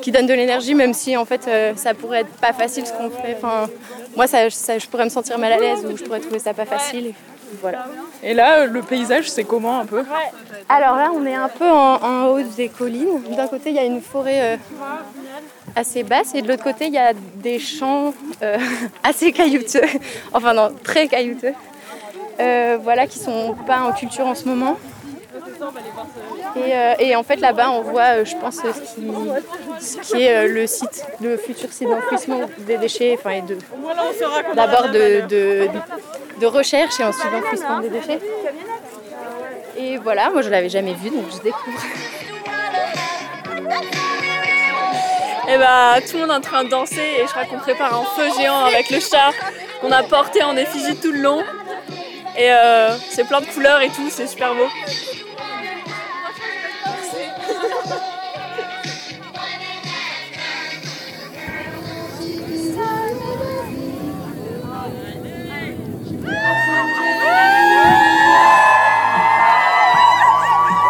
qui 0.03 0.11
donnent 0.11 0.27
de 0.27 0.35
l'énergie, 0.35 0.75
même 0.75 0.93
si 0.95 1.17
en 1.17 1.25
fait 1.25 1.47
euh, 1.47 1.75
ça 1.77 1.95
pourrait 1.95 2.21
être 2.21 2.33
pas 2.41 2.53
facile 2.53 2.87
ce 2.87 2.93
qu'on 2.93 3.11
fait. 3.11 3.37
Enfin 3.37 3.69
moi 4.17 4.27
ça, 4.27 4.51
ça- 4.51 4.79
je 4.79 4.87
pourrais 4.89 5.05
me 5.05 5.11
sentir 5.11 5.39
mal 5.39 5.53
à 5.53 5.59
l'aise 5.59 5.85
ou 5.89 5.97
je 5.97 6.03
pourrais 6.03 6.21
trouver 6.21 6.41
ça 6.41 6.53
pas 6.55 6.65
facile. 6.67 7.07
et 7.07 7.15
voilà. 7.63 7.87
Et 8.25 8.35
là, 8.35 8.63
euh, 8.63 8.67
le 8.67 8.83
paysage, 8.83 9.31
c'est 9.31 9.45
comment 9.45 9.79
un 9.79 9.87
peu? 9.87 10.03
Alors 10.69 10.97
là, 10.97 11.11
on 11.15 11.25
est 11.25 11.35
un 11.35 11.49
peu 11.49 11.65
en, 11.71 11.95
en 12.03 12.27
haut 12.31 12.43
des 12.57 12.69
collines. 12.69 13.23
D'un 13.37 13.47
côté, 13.47 13.71
il 13.71 13.77
y 13.77 13.79
a 13.79 13.85
une 13.85 14.01
forêt 14.03 14.55
euh, 14.55 14.57
assez 15.77 16.03
basse 16.03 16.35
et 16.35 16.43
de 16.43 16.49
l'autre 16.49 16.65
côté, 16.65 16.87
il 16.87 16.93
y 16.95 16.99
a 16.99 17.13
des 17.37 17.61
champs 17.61 18.13
euh, 18.43 18.57
assez 19.05 19.31
caillouteux. 19.31 19.83
Enfin 20.33 20.55
non, 20.55 20.73
très 20.83 21.07
caillouteux. 21.07 21.53
Euh, 22.39 22.79
voilà, 22.83 23.07
qui 23.07 23.19
sont 23.19 23.55
pas 23.67 23.81
en 23.81 23.93
culture 23.93 24.27
en 24.27 24.35
ce 24.35 24.45
moment. 24.45 24.77
Et, 26.57 26.75
euh, 26.75 27.19
en 27.19 27.23
fait, 27.23 27.37
là-bas, 27.37 27.71
on 27.71 27.83
voit, 27.83 28.19
euh, 28.19 28.25
je 28.25 28.37
pense, 28.37 28.61
ce 29.81 29.99
qui, 30.01 30.23
est 30.23 30.47
le 30.47 30.67
site, 30.67 31.05
le 31.21 31.37
futur 31.37 31.73
site 31.73 31.89
d'enfouissement 31.89 32.43
des 32.59 32.77
déchets, 32.79 33.17
enfin, 33.19 33.31
et 33.31 33.43
de, 33.43 33.57
d'abord 34.55 34.91
de, 34.91 35.27
de, 36.41 36.47
recherche 36.47 37.01
et 37.01 37.05
ensuite 37.05 37.31
d'enfouissement 37.31 37.81
des 37.81 37.89
déchets. 37.89 38.21
Et 39.79 39.99
voilà, 39.99 40.31
moi 40.31 40.43
je 40.43 40.49
l'avais 40.49 40.69
jamais 40.71 40.95
vu, 40.95 41.11
donc 41.11 41.25
je 41.31 41.43
découvre. 41.43 41.83
Et 45.49 45.59
bah 45.59 45.95
tout 46.01 46.15
le 46.17 46.23
monde 46.23 46.31
est 46.31 46.35
en 46.35 46.41
train 46.41 46.65
de 46.65 46.71
danser 46.71 47.01
et 47.19 47.23
je 47.23 47.31
crois 47.31 47.45
qu'on 47.45 47.59
prépare 47.59 47.95
un 47.95 48.05
feu 48.05 48.29
géant 48.37 48.65
avec 48.65 48.91
le 48.91 48.99
chat 48.99 49.31
qu'on 49.81 49.93
a 49.93 50.03
porté 50.03 50.43
en 50.43 50.57
effigie 50.57 50.97
tout 50.97 51.13
le 51.13 51.21
long. 51.21 51.43
Et 52.39 52.53
euh, 52.53 52.95
c'est 53.11 53.25
plein 53.25 53.41
de 53.41 53.47
couleurs 53.47 53.81
et 53.81 53.89
tout, 53.89 54.11
c'est 54.11 54.27
super 54.27 54.55
beau. 54.55 54.69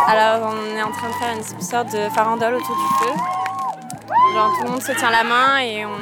Alors 0.09 0.51
on 0.51 0.77
est 0.77 0.83
en 0.83 0.91
train 0.91 1.09
de 1.09 1.15
faire 1.15 1.33
une 1.37 1.63
sorte 1.63 1.93
de 1.93 2.09
farandole 2.09 2.55
autour 2.55 2.75
du 2.75 3.05
feu. 3.05 3.13
Genre 4.35 4.53
tout 4.59 4.65
le 4.65 4.71
monde 4.71 4.83
se 4.83 4.93
tient 4.93 5.11
la 5.11 5.23
main 5.23 5.59
et 5.59 5.87
on 5.87 5.97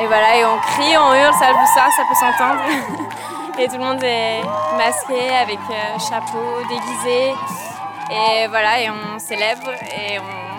et 0.00 0.06
voilà 0.06 0.36
et 0.36 0.44
on 0.44 0.56
crie, 0.58 0.96
on 0.96 1.14
hurle, 1.14 1.34
ça, 1.34 1.52
ça, 1.74 1.90
ça 1.90 2.02
peut 2.08 2.14
s'entendre. 2.14 2.62
et 3.60 3.68
tout 3.68 3.76
le 3.76 3.84
monde 3.84 4.02
est 4.02 4.42
masqué 4.76 5.36
avec 5.36 5.58
euh, 5.70 5.98
chapeau, 5.98 6.62
déguisé 6.68 7.34
et 8.10 8.46
voilà 8.48 8.80
et 8.80 8.90
on 8.90 9.18
célèbre 9.18 9.70
et 9.70 10.18
on 10.18 10.50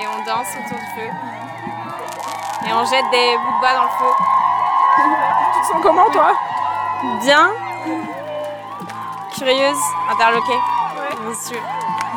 et 0.00 0.06
on 0.06 0.24
danse 0.24 0.48
autour 0.56 0.78
du 0.78 0.86
feu. 0.94 1.10
Et 2.66 2.72
on 2.72 2.84
jette 2.84 3.10
des 3.10 3.36
bouts 3.36 3.52
de 3.52 3.60
bois 3.60 3.74
dans 3.74 3.84
le 3.84 3.88
feu. 3.98 4.12
Tu 5.54 5.60
te 5.60 5.66
sens 5.66 5.82
comment 5.82 6.10
toi? 6.10 6.32
Bien. 7.22 7.50
Curieuse, 9.36 9.82
interloquée. 10.10 10.60
Bien 11.20 11.34
sûr. 11.34 11.60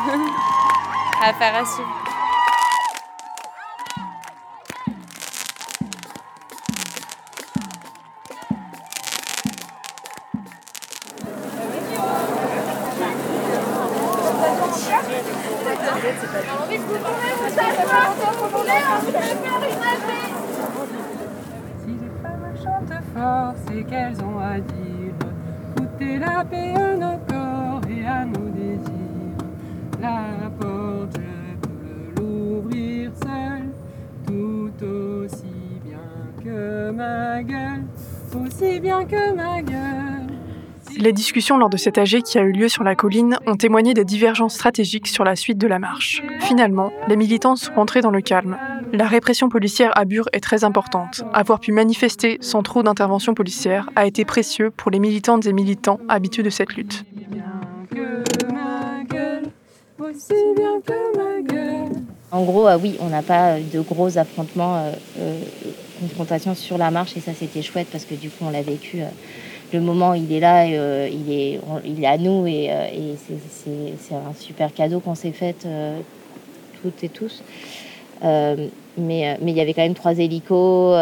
Affaire 1.22 1.56
à 1.56 1.64
suivre. 1.64 2.03
Les 41.04 41.12
discussions 41.12 41.58
lors 41.58 41.68
de 41.68 41.76
cet 41.76 41.98
AG 41.98 42.22
qui 42.22 42.38
a 42.38 42.40
eu 42.40 42.50
lieu 42.50 42.66
sur 42.70 42.82
la 42.82 42.94
colline 42.94 43.36
ont 43.46 43.56
témoigné 43.56 43.92
des 43.92 44.06
divergences 44.06 44.54
stratégiques 44.54 45.06
sur 45.06 45.22
la 45.22 45.36
suite 45.36 45.58
de 45.58 45.66
la 45.66 45.78
marche. 45.78 46.22
Finalement, 46.40 46.90
les 47.08 47.16
militants 47.16 47.56
sont 47.56 47.74
rentrés 47.74 48.00
dans 48.00 48.10
le 48.10 48.22
calme. 48.22 48.56
La 48.90 49.06
répression 49.06 49.50
policière 49.50 49.92
à 49.98 50.06
Bure 50.06 50.30
est 50.32 50.40
très 50.40 50.64
importante. 50.64 51.22
Avoir 51.34 51.60
pu 51.60 51.72
manifester 51.72 52.38
sans 52.40 52.62
trop 52.62 52.82
d'intervention 52.82 53.34
policière 53.34 53.90
a 53.96 54.06
été 54.06 54.24
précieux 54.24 54.70
pour 54.70 54.90
les 54.90 54.98
militantes 54.98 55.44
et 55.44 55.52
militants 55.52 56.00
habitués 56.08 56.42
de 56.42 56.48
cette 56.48 56.74
lutte. 56.74 57.04
En 62.30 62.44
gros, 62.44 62.66
euh, 62.66 62.78
oui, 62.82 62.96
on 63.00 63.10
n'a 63.10 63.20
pas 63.20 63.58
de 63.60 63.80
gros 63.80 64.16
affrontements, 64.16 64.76
euh, 64.76 64.92
euh, 65.18 65.38
confrontations 66.00 66.54
sur 66.54 66.78
la 66.78 66.90
marche 66.90 67.14
et 67.18 67.20
ça 67.20 67.32
c'était 67.38 67.60
chouette 67.60 67.88
parce 67.92 68.06
que 68.06 68.14
du 68.14 68.30
coup 68.30 68.46
on 68.46 68.50
l'a 68.50 68.62
vécu. 68.62 69.02
Le 69.74 69.80
moment 69.80 70.14
il 70.14 70.32
est 70.32 70.40
là, 70.40 70.66
euh, 70.66 71.08
il, 71.12 71.32
est, 71.32 71.60
on- 71.68 71.80
il 71.84 72.02
est 72.02 72.06
à 72.06 72.16
nous 72.18 72.46
et, 72.46 72.68
euh, 72.70 72.86
et 72.86 73.14
c'est- 73.26 74.14
un 74.14 74.32
super 74.38 74.72
cadeau 74.72 75.00
qu'on 75.00 75.14
s'est 75.14 75.32
fait 75.32 75.56
euh, 75.66 75.98
toutes 76.82 77.02
et 77.04 77.08
tous. 77.08 77.42
Mais 78.96 79.36
mais 79.42 79.50
il 79.50 79.56
y 79.56 79.60
avait 79.60 79.74
quand 79.74 79.82
même 79.82 79.94
trois 79.94 80.16
hélicos 80.18 80.96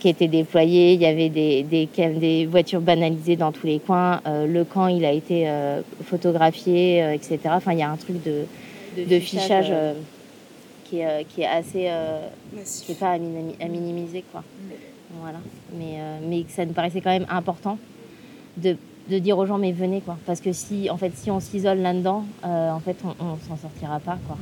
qui 0.00 0.08
étaient 0.08 0.28
déployés, 0.28 0.94
il 0.94 1.00
y 1.02 1.06
avait 1.06 1.28
des, 1.28 1.62
des, 1.62 2.46
voitures 2.46 2.80
banalisées 2.80 3.36
dans 3.36 3.52
tous 3.52 3.66
les 3.66 3.78
coins. 3.80 4.20
Le 4.26 4.64
camp 4.64 4.86
il 4.88 5.04
a 5.04 5.12
été 5.12 5.46
photographié, 6.06 7.04
etc. 7.14 7.38
Enfin 7.50 7.72
il 7.72 7.80
y 7.80 7.82
a 7.82 7.90
un 7.90 7.96
truc 7.96 8.22
de, 8.24 8.46
De 8.96 9.04
de 9.04 9.18
fichage, 9.20 9.66
fichage 9.66 9.72
qui, 10.86 11.00
est, 11.00 11.24
qui 11.28 11.42
est 11.42 11.46
assez 11.46 11.90
qui 12.84 12.92
est 12.92 12.98
pas 12.98 13.10
à, 13.10 13.18
minimi- 13.18 13.56
à 13.60 13.68
minimiser 13.68 14.24
quoi. 14.32 14.42
Voilà. 15.20 15.38
Mais 15.78 15.98
euh, 15.98 16.18
mais 16.28 16.44
ça 16.48 16.64
nous 16.64 16.72
paraissait 16.72 17.02
quand 17.02 17.10
même 17.10 17.26
important 17.30 17.76
de, 18.56 18.76
de 19.10 19.18
dire 19.18 19.36
aux 19.38 19.46
gens 19.46 19.58
mais 19.58 19.72
venez 19.72 20.00
quoi. 20.00 20.16
Parce 20.26 20.40
que 20.40 20.52
si 20.52 20.88
en 20.90 20.96
fait 20.96 21.12
si 21.16 21.30
on 21.30 21.40
s'isole 21.40 21.78
là-dedans 21.78 22.24
euh, 22.44 22.70
en 22.70 22.80
fait 22.80 22.96
on, 23.04 23.10
on 23.24 23.36
s'en 23.48 23.56
sortira 23.60 23.98
pas 24.00 24.18
quoi. 24.26 24.36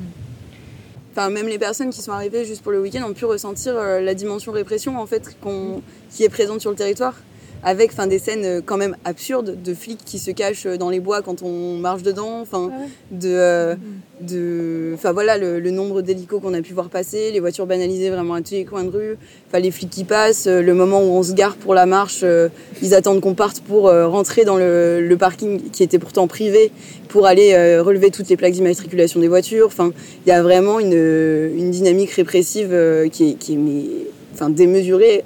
Enfin, 1.15 1.29
même 1.29 1.47
les 1.47 1.59
personnes 1.59 1.91
qui 1.91 2.01
sont 2.01 2.13
arrivées 2.13 2.45
juste 2.47 2.63
pour 2.63 2.73
le 2.73 2.81
week-end 2.81 3.03
ont 3.07 3.13
pu 3.13 3.27
ressentir 3.27 3.75
euh, 3.77 4.01
la 4.01 4.15
dimension 4.15 4.51
répression 4.51 4.99
en 4.99 5.07
fait 5.07 5.37
qu'on- 5.43 5.83
qui 6.11 6.25
est 6.25 6.31
présente 6.31 6.61
sur 6.63 6.71
le 6.71 6.77
territoire, 6.77 7.15
avec 7.63 7.91
enfin 7.93 8.07
des 8.07 8.19
scènes 8.19 8.45
euh, 8.45 8.61
quand 8.65 8.77
même 8.77 8.97
absurdes 9.05 9.63
de 9.63 9.75
flics 9.75 10.05
qui 10.05 10.19
se 10.19 10.31
cachent 10.31 10.67
euh, 10.67 10.77
dans 10.77 10.91
les 10.91 11.01
bois 11.01 11.23
quand 11.23 11.43
on 11.43 11.77
marche 11.77 12.03
dedans, 12.03 12.41
enfin 12.41 12.71
de, 13.11 13.29
euh, 13.29 13.75
de, 14.21 14.93
enfin 14.95 15.13
voilà 15.13 15.39
le, 15.39 15.61
le 15.61 15.71
nombre 15.71 16.03
d'hélicos 16.03 16.41
qu'on 16.41 16.55
a 16.55 16.63
pu 16.63 16.75
voir 16.75 16.89
passer, 16.89 17.31
les 17.31 17.41
voitures 17.41 17.67
banalisées 17.67 18.11
vraiment 18.11 18.35
à 18.35 18.43
tous 18.43 18.53
les 18.53 18.65
coins 18.65 18.85
de 18.85 18.91
rue, 18.91 19.17
enfin 19.49 19.61
les 19.61 19.71
flics 19.71 19.91
qui 19.91 20.05
passent, 20.05 20.47
le 20.47 20.75
moment 20.75 21.01
où 21.01 21.11
on 21.13 21.23
se 21.23 21.33
gare 21.33 21.57
pour 21.57 21.75
la 21.75 21.87
marche, 21.87 22.21
euh, 22.23 22.49
ils 22.83 22.95
attendent 22.95 23.21
qu'on 23.21 23.35
parte 23.35 23.61
pour 23.61 23.89
euh, 23.89 24.09
rentrer 24.09 24.45
dans 24.45 24.57
le, 24.57 25.07
le 25.07 25.17
parking 25.17 25.61
qui 25.71 25.83
était 25.83 25.99
pourtant 25.99 26.27
privé 26.27 26.73
pour 27.09 27.27
aller 27.27 27.79
relever 27.79 28.11
toutes 28.11 28.31
les 28.31 28.39
plaques 28.39 28.55
d'immatriculation 28.55 29.21
des 29.21 29.29
voitures. 29.29 29.67
Enfin, 29.67 29.93
il 30.25 30.31
y 30.31 30.33
a 30.33 30.43
vraiment 30.43 30.81
une, 30.81 30.95
une 30.95 31.71
dynamique 31.71 32.11
répressive 32.13 32.75
qui 33.13 33.31
est, 33.31 33.35
qui 33.35 33.53
est 33.53 33.57
mais, 33.57 33.85
enfin, 34.33 34.49
démesurée. 34.49 35.23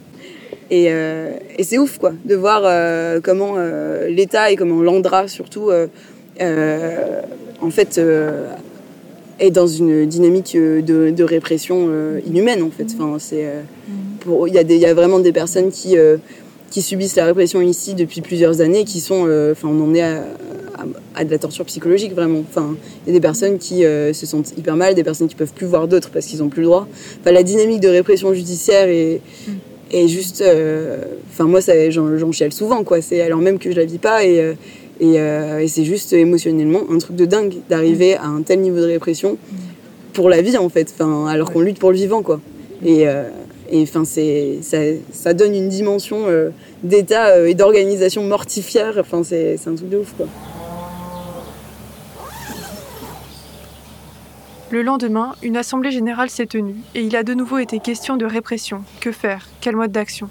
Et, 0.70 0.86
euh, 0.88 1.30
et 1.58 1.64
c'est 1.64 1.78
ouf, 1.78 1.98
quoi, 1.98 2.12
de 2.24 2.34
voir 2.34 2.62
euh, 2.64 3.20
comment 3.22 3.54
euh, 3.56 4.08
l'État 4.08 4.50
et 4.50 4.56
comment 4.56 4.82
l'Andra, 4.82 5.28
surtout, 5.28 5.70
en 6.40 7.70
fait, 7.70 8.00
est 9.38 9.50
dans 9.50 9.66
une 9.66 10.06
dynamique 10.06 10.56
de, 10.56 11.22
répression 11.22 11.88
inhumaine, 12.26 12.62
en 12.62 12.70
fait. 12.70 12.86
Enfin, 12.98 13.16
c'est, 13.18 13.46
il 14.26 14.54
y, 14.54 14.86
a 14.86 14.94
vraiment 14.94 15.20
des 15.20 15.32
personnes 15.32 15.70
qui, 15.70 15.96
qui 16.70 16.82
subissent 16.82 17.16
la 17.16 17.26
répression 17.26 17.62
ici 17.62 17.94
depuis 17.94 18.20
plusieurs 18.20 18.60
années, 18.60 18.84
qui 18.84 19.00
sont, 19.00 19.22
enfin, 19.52 19.68
on 19.68 19.84
en 19.84 19.94
est 19.94 20.02
à, 20.02 21.24
de 21.24 21.30
la 21.30 21.38
torture 21.38 21.64
psychologique 21.64 22.12
vraiment. 22.12 22.40
Enfin, 22.40 22.74
il 23.04 23.10
y 23.10 23.10
a 23.10 23.14
des 23.14 23.22
personnes 23.22 23.58
qui 23.58 23.82
se 23.82 24.26
sentent 24.26 24.52
hyper 24.58 24.74
mal, 24.74 24.96
des 24.96 25.04
personnes 25.04 25.28
qui 25.28 25.36
peuvent 25.36 25.54
plus 25.54 25.66
voir 25.66 25.86
d'autres 25.86 26.10
parce 26.10 26.26
qu'ils 26.26 26.42
ont 26.42 26.48
plus 26.48 26.62
le 26.62 26.66
droit. 26.66 26.88
Enfin, 27.20 27.30
la 27.30 27.44
dynamique 27.44 27.80
de 27.80 27.88
répression 27.88 28.34
judiciaire 28.34 28.88
est, 28.88 29.20
est 29.92 30.08
juste, 30.08 30.42
euh, 30.42 30.98
enfin 31.30 31.44
moi 31.44 31.60
ça, 31.60 31.90
j'en, 31.90 32.32
chiale 32.32 32.52
souvent 32.52 32.84
quoi. 32.84 33.00
C'est 33.00 33.20
alors 33.20 33.40
même 33.40 33.58
que 33.58 33.70
je 33.70 33.76
la 33.76 33.84
vis 33.84 33.98
pas 33.98 34.24
et 34.24 34.40
euh, 34.40 34.54
et, 34.98 35.20
euh, 35.20 35.60
et 35.60 35.68
c'est 35.68 35.84
juste 35.84 36.12
émotionnellement 36.12 36.82
un 36.90 36.98
truc 36.98 37.16
de 37.16 37.26
dingue 37.26 37.54
d'arriver 37.68 38.16
à 38.16 38.26
un 38.26 38.42
tel 38.42 38.60
niveau 38.60 38.78
de 38.78 38.86
répression 38.86 39.36
pour 40.12 40.30
la 40.30 40.40
vie 40.40 40.56
en 40.56 40.68
fait. 40.68 40.92
Enfin, 40.94 41.26
alors 41.26 41.52
qu'on 41.52 41.60
lutte 41.60 41.78
pour 41.78 41.90
le 41.90 41.96
vivant 41.96 42.22
quoi. 42.22 42.40
Et, 42.84 43.06
Et 43.68 43.82
enfin, 43.82 44.04
c'est, 44.04 44.58
ça, 44.62 44.78
ça 45.12 45.34
donne 45.34 45.54
une 45.54 45.68
dimension 45.68 46.26
euh, 46.28 46.50
d'état 46.82 47.28
euh, 47.28 47.46
et 47.46 47.54
d'organisation 47.54 48.22
mortifière. 48.22 48.94
Enfin, 48.98 49.22
c'est, 49.24 49.56
c'est 49.56 49.70
un 49.70 49.74
truc 49.74 49.88
de 49.88 49.98
ouf, 49.98 50.14
quoi. 50.16 50.26
Le 54.70 54.82
lendemain, 54.82 55.34
une 55.42 55.56
assemblée 55.56 55.92
générale 55.92 56.28
s'est 56.28 56.46
tenue 56.46 56.74
et 56.94 57.02
il 57.02 57.14
a 57.14 57.22
de 57.22 57.34
nouveau 57.34 57.58
été 57.58 57.78
question 57.78 58.16
de 58.16 58.26
répression. 58.26 58.82
Que 59.00 59.12
faire? 59.12 59.46
Quel 59.60 59.76
mode 59.76 59.92
d'action? 59.92 60.28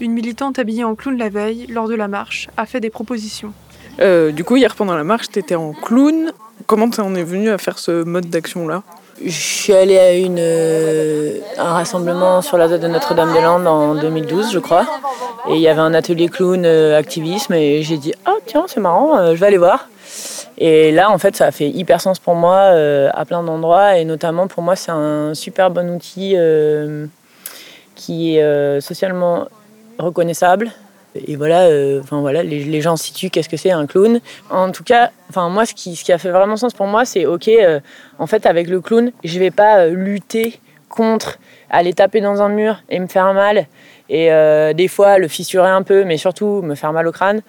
Une 0.00 0.12
militante 0.12 0.58
habillée 0.60 0.84
en 0.84 0.94
clown 0.94 1.18
la 1.18 1.28
veille, 1.28 1.66
lors 1.68 1.88
de 1.88 1.94
la 1.94 2.06
marche, 2.06 2.48
a 2.56 2.64
fait 2.64 2.80
des 2.80 2.90
propositions. 2.90 3.52
Euh, 4.00 4.30
du 4.30 4.44
coup, 4.44 4.56
hier 4.56 4.76
pendant 4.76 4.94
la 4.94 5.02
marche, 5.02 5.28
t'étais 5.28 5.56
en 5.56 5.72
clown. 5.72 6.32
Comment 6.66 6.88
t'en 6.90 7.14
es 7.16 7.24
venu 7.24 7.50
à 7.50 7.58
faire 7.58 7.78
ce 7.78 8.04
mode 8.04 8.30
d'action-là? 8.30 8.82
Je 9.22 9.30
suis 9.30 9.72
allée 9.74 9.98
à 9.98 10.14
une, 10.14 10.38
euh, 10.38 11.40
un 11.58 11.72
rassemblement 11.72 12.40
sur 12.42 12.56
la 12.56 12.68
date 12.68 12.80
de 12.80 12.88
Notre-Dame-des-Landes 12.88 13.66
en 13.66 13.94
2012, 13.96 14.52
je 14.52 14.58
crois. 14.60 14.86
Et 15.48 15.54
il 15.54 15.60
y 15.60 15.68
avait 15.68 15.80
un 15.80 15.92
atelier 15.92 16.28
clown 16.28 16.64
euh, 16.64 16.96
activisme 16.96 17.52
et 17.54 17.82
j'ai 17.82 17.98
dit 17.98 18.14
Ah, 18.24 18.36
tiens, 18.46 18.64
c'est 18.66 18.80
marrant, 18.80 19.18
euh, 19.18 19.34
je 19.34 19.40
vais 19.40 19.46
aller 19.46 19.58
voir. 19.58 19.88
Et 20.62 20.92
là, 20.92 21.10
en 21.10 21.16
fait, 21.16 21.34
ça 21.36 21.46
a 21.46 21.50
fait 21.52 21.70
hyper 21.70 22.02
sens 22.02 22.18
pour 22.18 22.34
moi 22.34 22.56
euh, 22.58 23.08
à 23.14 23.24
plein 23.24 23.42
d'endroits. 23.42 23.96
Et 23.96 24.04
notamment, 24.04 24.46
pour 24.46 24.62
moi, 24.62 24.76
c'est 24.76 24.92
un 24.92 25.32
super 25.32 25.70
bon 25.70 25.90
outil 25.90 26.34
euh, 26.36 27.06
qui 27.94 28.36
est 28.36 28.42
euh, 28.42 28.78
socialement 28.80 29.48
reconnaissable. 29.98 30.70
Et 31.26 31.34
voilà, 31.34 31.68
enfin 32.00 32.20
voilà, 32.20 32.44
les, 32.44 32.62
les 32.62 32.80
gens 32.80 32.96
situent 32.96 33.30
qu'est-ce 33.30 33.48
que 33.48 33.56
c'est 33.56 33.72
un 33.72 33.86
clown. 33.86 34.20
En 34.48 34.70
tout 34.70 34.84
cas, 34.84 35.10
enfin 35.28 35.48
moi, 35.48 35.66
ce 35.66 35.74
qui, 35.74 36.12
a 36.12 36.18
fait 36.18 36.30
vraiment 36.30 36.56
sens 36.56 36.72
pour 36.72 36.86
moi, 36.86 37.04
c'est 37.04 37.26
ok. 37.26 37.50
en 38.20 38.26
fait, 38.28 38.46
avec 38.46 38.68
le 38.68 38.80
clown, 38.80 39.10
je 39.24 39.40
vais 39.40 39.50
pas 39.50 39.88
lutter 39.88 40.60
contre, 40.88 41.38
aller 41.68 41.94
taper 41.94 42.20
dans 42.20 42.42
un 42.42 42.48
mur 42.48 42.80
et 42.90 43.00
me 43.00 43.08
faire 43.08 43.34
mal. 43.34 43.66
Et 44.08 44.30
des 44.74 44.86
fois, 44.86 45.18
le 45.18 45.26
fissurer 45.26 45.68
un 45.68 45.82
peu, 45.82 46.04
mais 46.04 46.16
surtout 46.16 46.62
me 46.62 46.76
faire 46.76 46.92
mal 46.92 47.08
au 47.08 47.12
crâne. 47.12 47.42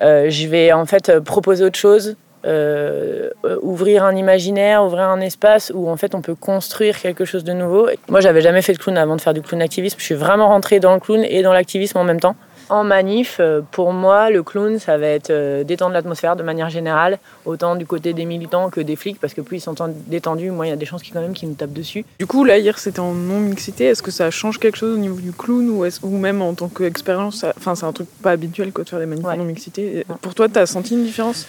Je 0.00 0.48
vais 0.48 0.72
en 0.72 0.84
fait 0.84 1.20
proposer 1.20 1.64
autre 1.64 1.78
chose, 1.78 2.16
euh, 2.44 3.30
euh, 3.44 3.56
ouvrir 3.62 4.04
un 4.04 4.14
imaginaire, 4.16 4.84
ouvrir 4.84 5.04
un 5.08 5.20
espace 5.20 5.70
où 5.74 5.88
en 5.88 5.96
fait 5.96 6.14
on 6.14 6.22
peut 6.22 6.34
construire 6.34 6.98
quelque 7.00 7.24
chose 7.24 7.44
de 7.44 7.52
nouveau. 7.52 7.88
Moi, 8.08 8.20
j'avais 8.20 8.40
jamais 8.40 8.62
fait 8.62 8.72
de 8.72 8.78
clown 8.78 8.98
avant 8.98 9.16
de 9.16 9.20
faire 9.20 9.34
du 9.34 9.42
clown 9.42 9.62
activisme. 9.62 9.96
Je 9.98 10.04
suis 10.04 10.14
vraiment 10.14 10.48
rentrée 10.48 10.80
dans 10.80 10.94
le 10.94 11.00
clown 11.00 11.22
et 11.24 11.42
dans 11.42 11.52
l'activisme 11.52 11.98
en 11.98 12.04
même 12.04 12.20
temps. 12.20 12.36
En 12.68 12.84
manif, 12.84 13.36
euh, 13.38 13.60
pour 13.70 13.92
moi, 13.92 14.30
le 14.30 14.42
clown, 14.42 14.78
ça 14.78 14.96
va 14.96 15.08
être 15.08 15.62
détendre 15.64 15.92
l'atmosphère 15.92 16.36
de 16.36 16.42
manière 16.42 16.70
générale, 16.70 17.18
autant 17.44 17.76
du 17.76 17.84
côté 17.84 18.14
des 18.14 18.24
militants 18.24 18.70
que 18.70 18.80
des 18.80 18.96
flics, 18.96 19.20
parce 19.20 19.34
que 19.34 19.40
plus 19.42 19.58
ils 19.58 19.60
sont 19.60 19.74
détendus, 20.06 20.50
moins 20.50 20.66
il 20.66 20.70
y 20.70 20.72
a 20.72 20.76
des 20.76 20.86
chances 20.86 21.02
qui 21.02 21.10
quand 21.10 21.20
même 21.20 21.34
qui 21.34 21.46
nous 21.46 21.54
tapent 21.54 21.72
dessus. 21.72 22.04
Du 22.18 22.26
coup, 22.26 22.44
là, 22.44 22.56
hier, 22.58 22.78
c'était 22.78 23.00
en 23.00 23.12
non-mixité. 23.12 23.86
Est-ce 23.86 24.02
que 24.02 24.10
ça 24.12 24.30
change 24.30 24.58
quelque 24.58 24.78
chose 24.78 24.94
au 24.94 24.98
niveau 24.98 25.20
du 25.20 25.32
clown 25.32 25.68
ou, 25.70 25.84
est-ce- 25.84 26.00
ou 26.02 26.16
même 26.16 26.40
en 26.40 26.54
tant 26.54 26.68
qu'expérience 26.68 27.44
Enfin, 27.58 27.74
c'est 27.74 27.84
un 27.84 27.92
truc 27.92 28.08
pas 28.22 28.30
habituel 28.30 28.72
quoi, 28.72 28.84
de 28.84 28.88
faire 28.88 29.00
des 29.00 29.06
manifs 29.06 29.24
en 29.26 29.36
non-mixité. 29.36 29.98
Et 29.98 30.06
Pour 30.22 30.34
toi, 30.34 30.48
t'as 30.48 30.64
senti 30.66 30.94
une 30.94 31.04
différence? 31.04 31.46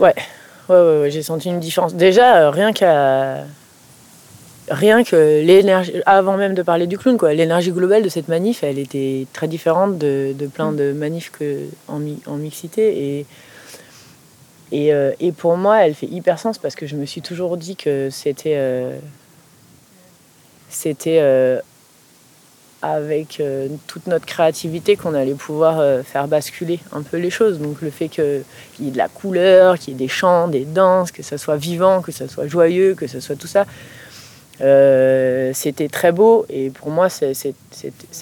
Ouais, 0.00 0.14
ouais, 0.68 0.76
ouais, 0.76 1.00
ouais, 1.02 1.10
j'ai 1.10 1.22
senti 1.22 1.48
une 1.48 1.60
différence. 1.60 1.94
Déjà, 1.94 2.36
euh, 2.46 2.50
rien 2.50 2.72
qu'à. 2.72 3.44
Rien 4.70 5.04
que 5.04 5.42
l'énergie. 5.44 5.92
Avant 6.06 6.38
même 6.38 6.54
de 6.54 6.62
parler 6.62 6.86
du 6.86 6.96
clown, 6.96 7.18
quoi, 7.18 7.34
l'énergie 7.34 7.70
globale 7.70 8.02
de 8.02 8.08
cette 8.08 8.28
manif, 8.28 8.62
elle 8.64 8.78
était 8.78 9.26
très 9.34 9.46
différente 9.46 9.98
de, 9.98 10.34
de 10.38 10.46
plein 10.46 10.72
de 10.72 10.92
manifs 10.92 11.30
que 11.30 11.60
en, 11.86 11.98
mi- 11.98 12.22
en 12.26 12.36
mixité. 12.36 13.18
Et, 13.18 13.26
et, 14.72 14.94
euh, 14.94 15.12
et 15.20 15.32
pour 15.32 15.58
moi, 15.58 15.84
elle 15.84 15.94
fait 15.94 16.06
hyper 16.06 16.38
sens 16.38 16.56
parce 16.56 16.74
que 16.76 16.86
je 16.86 16.96
me 16.96 17.04
suis 17.04 17.20
toujours 17.20 17.58
dit 17.58 17.76
que 17.76 18.08
c'était. 18.10 18.54
euh, 18.56 18.96
c'était. 20.70 21.18
Avec 22.84 23.40
euh, 23.40 23.68
toute 23.86 24.06
notre 24.06 24.26
créativité 24.26 24.96
qu'on 24.96 25.14
allait 25.14 25.34
pouvoir 25.34 25.80
euh, 25.80 26.02
faire 26.02 26.28
basculer 26.28 26.80
un 26.92 27.02
peu 27.02 27.16
les 27.16 27.30
choses. 27.30 27.58
Donc 27.58 27.80
le 27.80 27.90
fait 27.90 28.08
qu'il 28.08 28.44
y 28.80 28.88
ait 28.88 28.90
de 28.90 28.98
la 28.98 29.08
couleur, 29.08 29.78
qu'il 29.78 29.94
y 29.94 29.96
ait 29.96 29.98
des 29.98 30.08
chants, 30.08 30.48
des 30.48 30.64
danses, 30.64 31.10
que 31.10 31.22
ça 31.22 31.38
soit 31.38 31.56
vivant, 31.56 32.02
que 32.02 32.12
ça 32.12 32.28
soit 32.28 32.46
joyeux, 32.46 32.94
que 32.94 33.06
ça 33.06 33.20
soit 33.20 33.36
tout 33.36 33.46
ça, 33.46 33.64
euh, 34.60 35.50
c'était 35.54 35.88
très 35.88 36.12
beau 36.12 36.46
et 36.48 36.70
pour 36.70 36.90
moi 36.90 37.08
ça 37.08 37.32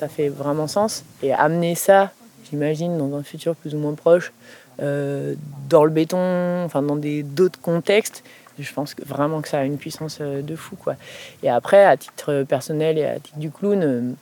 fait 0.08 0.28
vraiment 0.28 0.68
sens. 0.68 1.04
Et 1.22 1.32
amener 1.32 1.74
ça, 1.74 2.12
j'imagine, 2.48 2.96
dans 2.98 3.16
un 3.16 3.22
futur 3.22 3.56
plus 3.56 3.74
ou 3.74 3.78
moins 3.78 3.94
proche, 3.94 4.32
dans 4.78 5.84
le 5.84 5.90
béton, 5.90 6.64
enfin 6.64 6.82
dans 6.82 6.96
d'autres 6.96 7.60
contextes, 7.60 8.24
je 8.58 8.72
pense 8.72 8.94
vraiment 9.06 9.40
que 9.40 9.48
ça 9.48 9.58
a 9.60 9.64
une 9.64 9.78
puissance 9.78 10.20
de 10.20 10.56
fou. 10.56 10.76
Quoi. 10.76 10.96
Et 11.42 11.50
après, 11.50 11.84
à 11.84 11.96
titre 11.96 12.42
personnel 12.42 12.98
et 12.98 13.04
à 13.04 13.20
titre 13.20 13.38
du 13.38 13.50
clown, 13.50 14.16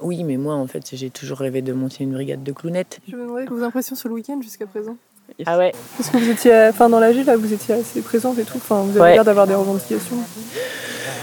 oui, 0.00 0.24
mais 0.24 0.36
moi, 0.36 0.54
en 0.54 0.66
fait, 0.66 0.82
j'ai 0.92 1.10
toujours 1.10 1.38
rêvé 1.38 1.62
de 1.62 1.72
monter 1.72 2.04
une 2.04 2.12
brigade 2.12 2.42
de 2.42 2.52
clownettes. 2.52 2.98
Je 3.08 3.16
me 3.16 3.22
demandais 3.22 3.46
vos 3.46 3.62
impressions 3.62 3.96
sur 3.96 4.08
le 4.08 4.14
week-end 4.14 4.38
jusqu'à 4.42 4.66
présent. 4.66 4.96
Ah 5.44 5.58
ouais 5.58 5.72
Parce 5.98 6.10
que 6.10 6.16
vous 6.18 6.30
étiez, 6.30 6.68
enfin 6.68 6.88
dans 6.88 7.00
l'AG 7.00 7.24
là, 7.26 7.36
vous 7.36 7.52
étiez 7.52 7.74
assez 7.74 8.00
présente 8.00 8.38
et 8.38 8.44
tout. 8.44 8.56
Enfin, 8.58 8.82
vous 8.82 8.90
avez 8.92 9.00
Ouais. 9.00 9.12
l'air 9.14 9.24
d'avoir 9.24 9.46
des 9.46 9.54
revendications 9.54 10.16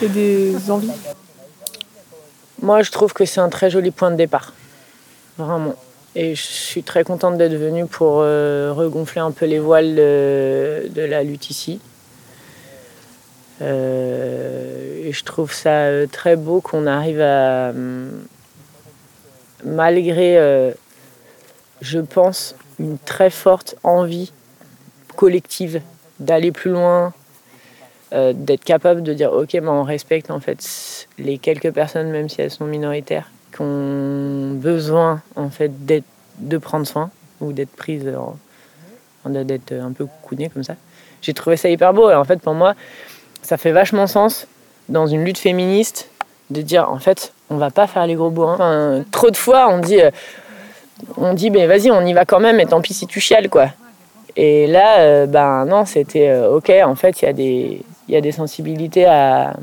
et 0.02 0.08
des 0.10 0.70
envies. 0.70 0.92
Moi, 2.62 2.82
je 2.84 2.92
trouve 2.92 3.14
que 3.14 3.26
c'est 3.26 3.40
un 3.40 3.50
très 3.50 3.70
joli 3.70 3.92
point 3.92 4.12
de 4.12 4.16
départ. 4.18 4.54
Vraiment. 5.38 5.76
Et 6.16 6.36
je 6.36 6.42
suis 6.44 6.84
très 6.84 7.04
contente 7.04 7.38
d'être 7.38 7.56
venue 7.56 7.86
pour 7.86 8.18
euh, 8.20 8.72
regonfler 8.74 9.22
un 9.22 9.32
peu 9.32 9.46
les 9.46 9.60
voiles 9.60 9.96
de, 9.96 10.88
de 10.90 11.02
la 11.02 11.24
lutte 11.24 11.50
ici. 11.50 11.80
Euh, 13.62 15.02
et 15.08 15.12
je 15.14 15.24
trouve 15.24 15.54
ça 15.54 15.70
euh, 15.86 16.08
très 16.12 16.36
beau 16.36 16.60
qu'on 16.62 16.86
arrive 16.88 17.22
à, 17.22 17.70
hum, 17.70 18.10
malgré, 19.64 20.38
euh, 20.38 20.72
je 21.82 22.00
pense, 22.00 22.56
une 22.80 22.98
très 22.98 23.30
forte 23.30 23.76
envie 23.84 24.32
collective 25.16 25.82
d'aller 26.20 26.52
plus 26.52 26.72
loin, 26.72 27.14
euh, 28.14 28.34
d'être 28.34 28.64
capable 28.64 29.04
de 29.04 29.14
dire 29.14 29.32
ok, 29.34 29.54
mais 29.54 29.70
on 29.70 29.84
respecte 29.84 30.32
en 30.32 30.40
fait 30.40 31.08
les 31.18 31.38
quelques 31.38 31.72
personnes, 31.72 32.10
même 32.10 32.30
si 32.30 32.42
elles 32.42 32.52
sont 32.52 32.66
minoritaires, 32.66 33.32
qui 33.54 33.62
ont 33.62 34.52
besoin 34.52 35.22
en 35.36 35.50
fait 35.50 35.72
de 35.86 36.58
prendre 36.58 36.88
soin 36.88 37.10
ou 37.42 37.54
d'être 37.54 37.76
prises, 37.76 38.06
d'être 39.26 39.74
un 39.74 39.92
peu 39.92 40.06
coucounées 40.06 40.50
comme 40.50 40.64
ça. 40.64 40.76
J'ai 41.22 41.34
trouvé 41.34 41.58
ça 41.58 41.70
hyper 41.70 41.94
beau 41.94 42.10
et 42.10 42.16
en 42.16 42.24
fait 42.24 42.42
pour 42.42 42.54
moi, 42.54 42.76
ça 43.42 43.58
fait 43.58 43.72
vachement 43.72 44.08
sens 44.08 44.48
dans 44.90 45.08
une 45.08 45.24
lutte 45.24 45.38
féministe 45.38 46.10
de 46.50 46.62
dire 46.62 46.90
en 46.90 47.00
fait 47.00 47.33
on 47.50 47.58
va 47.58 47.72
pas 47.72 47.88
faire 47.88 48.06
les 48.08 48.16
gros 48.16 48.30
bourrins. 48.30 49.04
Trop 49.12 49.30
de 49.30 49.38
fois 49.38 49.68
on 49.70 49.80
dit 49.80 50.02
euh, 50.02 50.12
on 51.18 51.34
dit 51.34 51.50
ben 51.50 51.68
vas-y 51.68 51.92
on 51.92 52.06
y 52.06 52.14
va 52.14 52.26
quand 52.26 52.40
même 52.40 52.60
et 52.60 52.66
tant 52.66 52.82
pis 52.82 52.94
si 52.94 53.08
tu 53.08 53.20
chiales 53.20 53.50
quoi. 53.50 53.68
Et 54.36 54.68
là 54.68 55.00
euh, 55.00 55.26
ben 55.26 55.66
non 55.66 55.86
c'était 55.86 56.30
euh, 56.30 56.56
ok 56.56 56.72
en 56.84 56.96
fait 56.96 57.22
il 57.22 57.26
y 57.26 57.28
a 57.28 57.34
des 57.34 57.82
il 58.08 58.14
y 58.14 58.18
a 58.18 58.22
des 58.22 58.32
sensibilités 58.32 59.06
à 59.06 59.56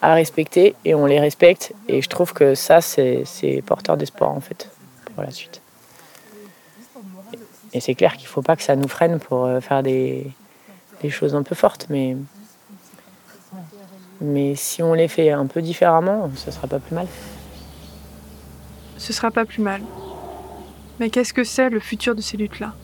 à 0.00 0.14
respecter 0.14 0.76
et 0.84 0.94
on 0.94 1.06
les 1.06 1.18
respecte 1.18 1.72
et 1.88 2.02
je 2.02 2.08
trouve 2.08 2.32
que 2.32 2.54
ça 2.54 2.80
c'est 2.80 3.22
c'est 3.24 3.62
porteur 3.66 3.96
d'espoir 3.96 4.30
en 4.30 4.40
fait 4.40 4.68
pour 5.14 5.24
la 5.24 5.30
suite. 5.30 5.60
Et 7.74 7.80
c'est 7.80 7.94
clair 7.94 8.16
qu'il 8.16 8.28
faut 8.28 8.40
pas 8.40 8.56
que 8.56 8.62
ça 8.62 8.76
nous 8.76 8.88
freine 8.88 9.18
pour 9.18 9.46
faire 9.60 9.82
des, 9.82 10.26
des 11.02 11.10
choses 11.10 11.34
un 11.34 11.42
peu 11.42 11.54
fortes 11.54 11.86
mais 11.90 12.16
mais 14.20 14.54
si 14.56 14.82
on 14.82 14.94
les 14.94 15.08
fait 15.08 15.30
un 15.30 15.46
peu 15.46 15.62
différemment, 15.62 16.30
ça 16.36 16.50
sera 16.52 16.66
pas 16.66 16.78
plus 16.78 16.94
mal. 16.94 17.06
Ce 18.96 19.12
sera 19.12 19.30
pas 19.30 19.44
plus 19.44 19.62
mal. 19.62 19.80
Mais 21.00 21.10
qu'est-ce 21.10 21.32
que 21.32 21.44
c'est 21.44 21.70
le 21.70 21.80
futur 21.80 22.14
de 22.14 22.20
ces 22.20 22.36
luttes-là? 22.36 22.74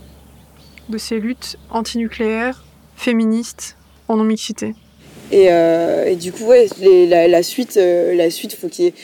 De 0.89 0.99
ces 0.99 1.19
luttes 1.19 1.57
antinucléaires, 1.71 2.65
féministes, 2.97 3.77
en 4.09 4.17
non-mixité? 4.17 4.75
Et, 5.33 5.51
euh, 5.51 6.05
et 6.07 6.17
du 6.17 6.31
coup, 6.31 6.45
ouais, 6.45 6.69
les- 6.81 7.07
la, 7.09 7.27
la 7.27 7.43
suite, 7.43 7.77
euh, 7.79 8.15
la 8.15 8.31
suite, 8.31 8.55
faut 8.55 8.69
qu'il 8.69 8.85
y 8.85 8.89
ait 8.89 8.95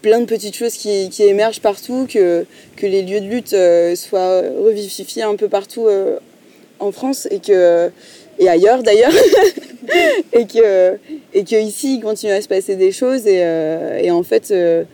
plein 0.00 0.20
de 0.20 0.24
petites 0.26 0.56
choses 0.56 0.74
qui, 0.74 1.10
qui 1.10 1.24
émergent 1.24 1.60
partout, 1.60 2.06
que, 2.08 2.46
que 2.76 2.86
les 2.86 3.02
lieux 3.02 3.20
de 3.20 3.26
lutte 3.26 3.52
euh, 3.52 3.94
soient 3.96 4.40
revivifiés 4.40 5.22
un 5.24 5.34
peu 5.36 5.48
partout 5.48 5.86
euh, 5.88 6.18
en 6.78 6.92
France 6.92 7.26
et 7.30 7.40
que 7.40 7.90
et 8.38 8.48
ailleurs 8.48 8.82
d'ailleurs, 8.82 9.12
et 10.32 10.46
que 10.46 10.98
et 11.32 11.44
que 11.44 11.60
ici 11.60 11.96
il 11.96 12.00
continue 12.00 12.32
à 12.32 12.40
se 12.40 12.48
passer 12.48 12.76
des 12.76 12.92
choses 12.92 13.26
et, 13.26 13.42
euh, 13.42 13.98
et 14.02 14.10
en 14.10 14.22
fait 14.22 14.50
euh, 14.50 14.84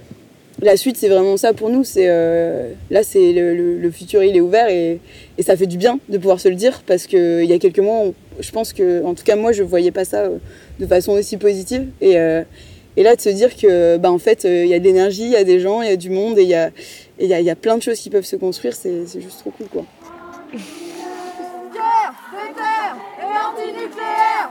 la 0.63 0.77
suite 0.77 0.97
c'est 0.97 1.09
vraiment 1.09 1.37
ça 1.37 1.53
pour 1.53 1.71
nous. 1.71 1.85
C'est 1.85 2.07
euh, 2.09 2.73
là 2.91 3.03
c'est 3.03 3.33
le, 3.33 3.91
futur 3.91 4.23
il 4.23 4.37
est 4.37 4.41
ouvert 4.41 4.69
et, 4.69 5.01
et 5.39 5.43
ça 5.43 5.57
fait 5.57 5.67
du 5.67 5.77
bien 5.77 5.99
de 6.09 6.19
pouvoir 6.19 6.41
se 6.41 6.49
le 6.49 6.55
dire 6.55 6.83
parce 6.87 7.07
que 7.07 7.43
il 7.43 7.49
y 7.49 7.53
a 7.53 7.59
quelques 7.59 7.81
mois 7.81 8.13
je 8.39 8.51
pense 8.51 8.73
que 8.73 9.05
en 9.05 9.15
tout 9.15 9.25
cas 9.25 9.37
moi 9.37 9.53
je 9.53 9.63
voyais 9.63 9.91
pas 9.91 10.05
ça 10.05 10.29
de 10.79 10.87
façon 10.87 11.13
aussi 11.13 11.37
positive 11.37 11.89
et 12.01 12.17
et 12.97 13.03
là 13.03 13.17
de 13.17 13.21
se 13.21 13.29
dire 13.31 13.57
que 13.57 13.97
bah 13.97 14.11
en 14.11 14.19
fait 14.19 14.45
il 14.45 14.67
y 14.67 14.75
a 14.75 14.79
de 14.79 14.85
l'énergie, 14.85 15.25
il 15.25 15.31
y 15.31 15.37
a 15.37 15.45
des 15.45 15.61
gens, 15.61 15.83
il 15.83 15.89
y 15.89 15.93
a 15.93 15.97
du 15.97 16.11
monde 16.11 16.39
et 16.39 16.43
il 16.43 16.49
y 16.49 16.55
a 16.55 16.71
y 17.19 17.27
y 17.27 17.51
a 17.51 17.57
plein 17.57 17.77
de 17.77 17.83
choses 17.83 17.99
qui 17.99 18.11
peuvent 18.11 18.25
se 18.25 18.37
construire, 18.37 18.75
c'est 18.75 19.21
juste 19.21 19.41
trop 19.41 19.51
cool 19.51 19.69
quoi. 19.69 19.85
Antinucléaire 23.51 24.51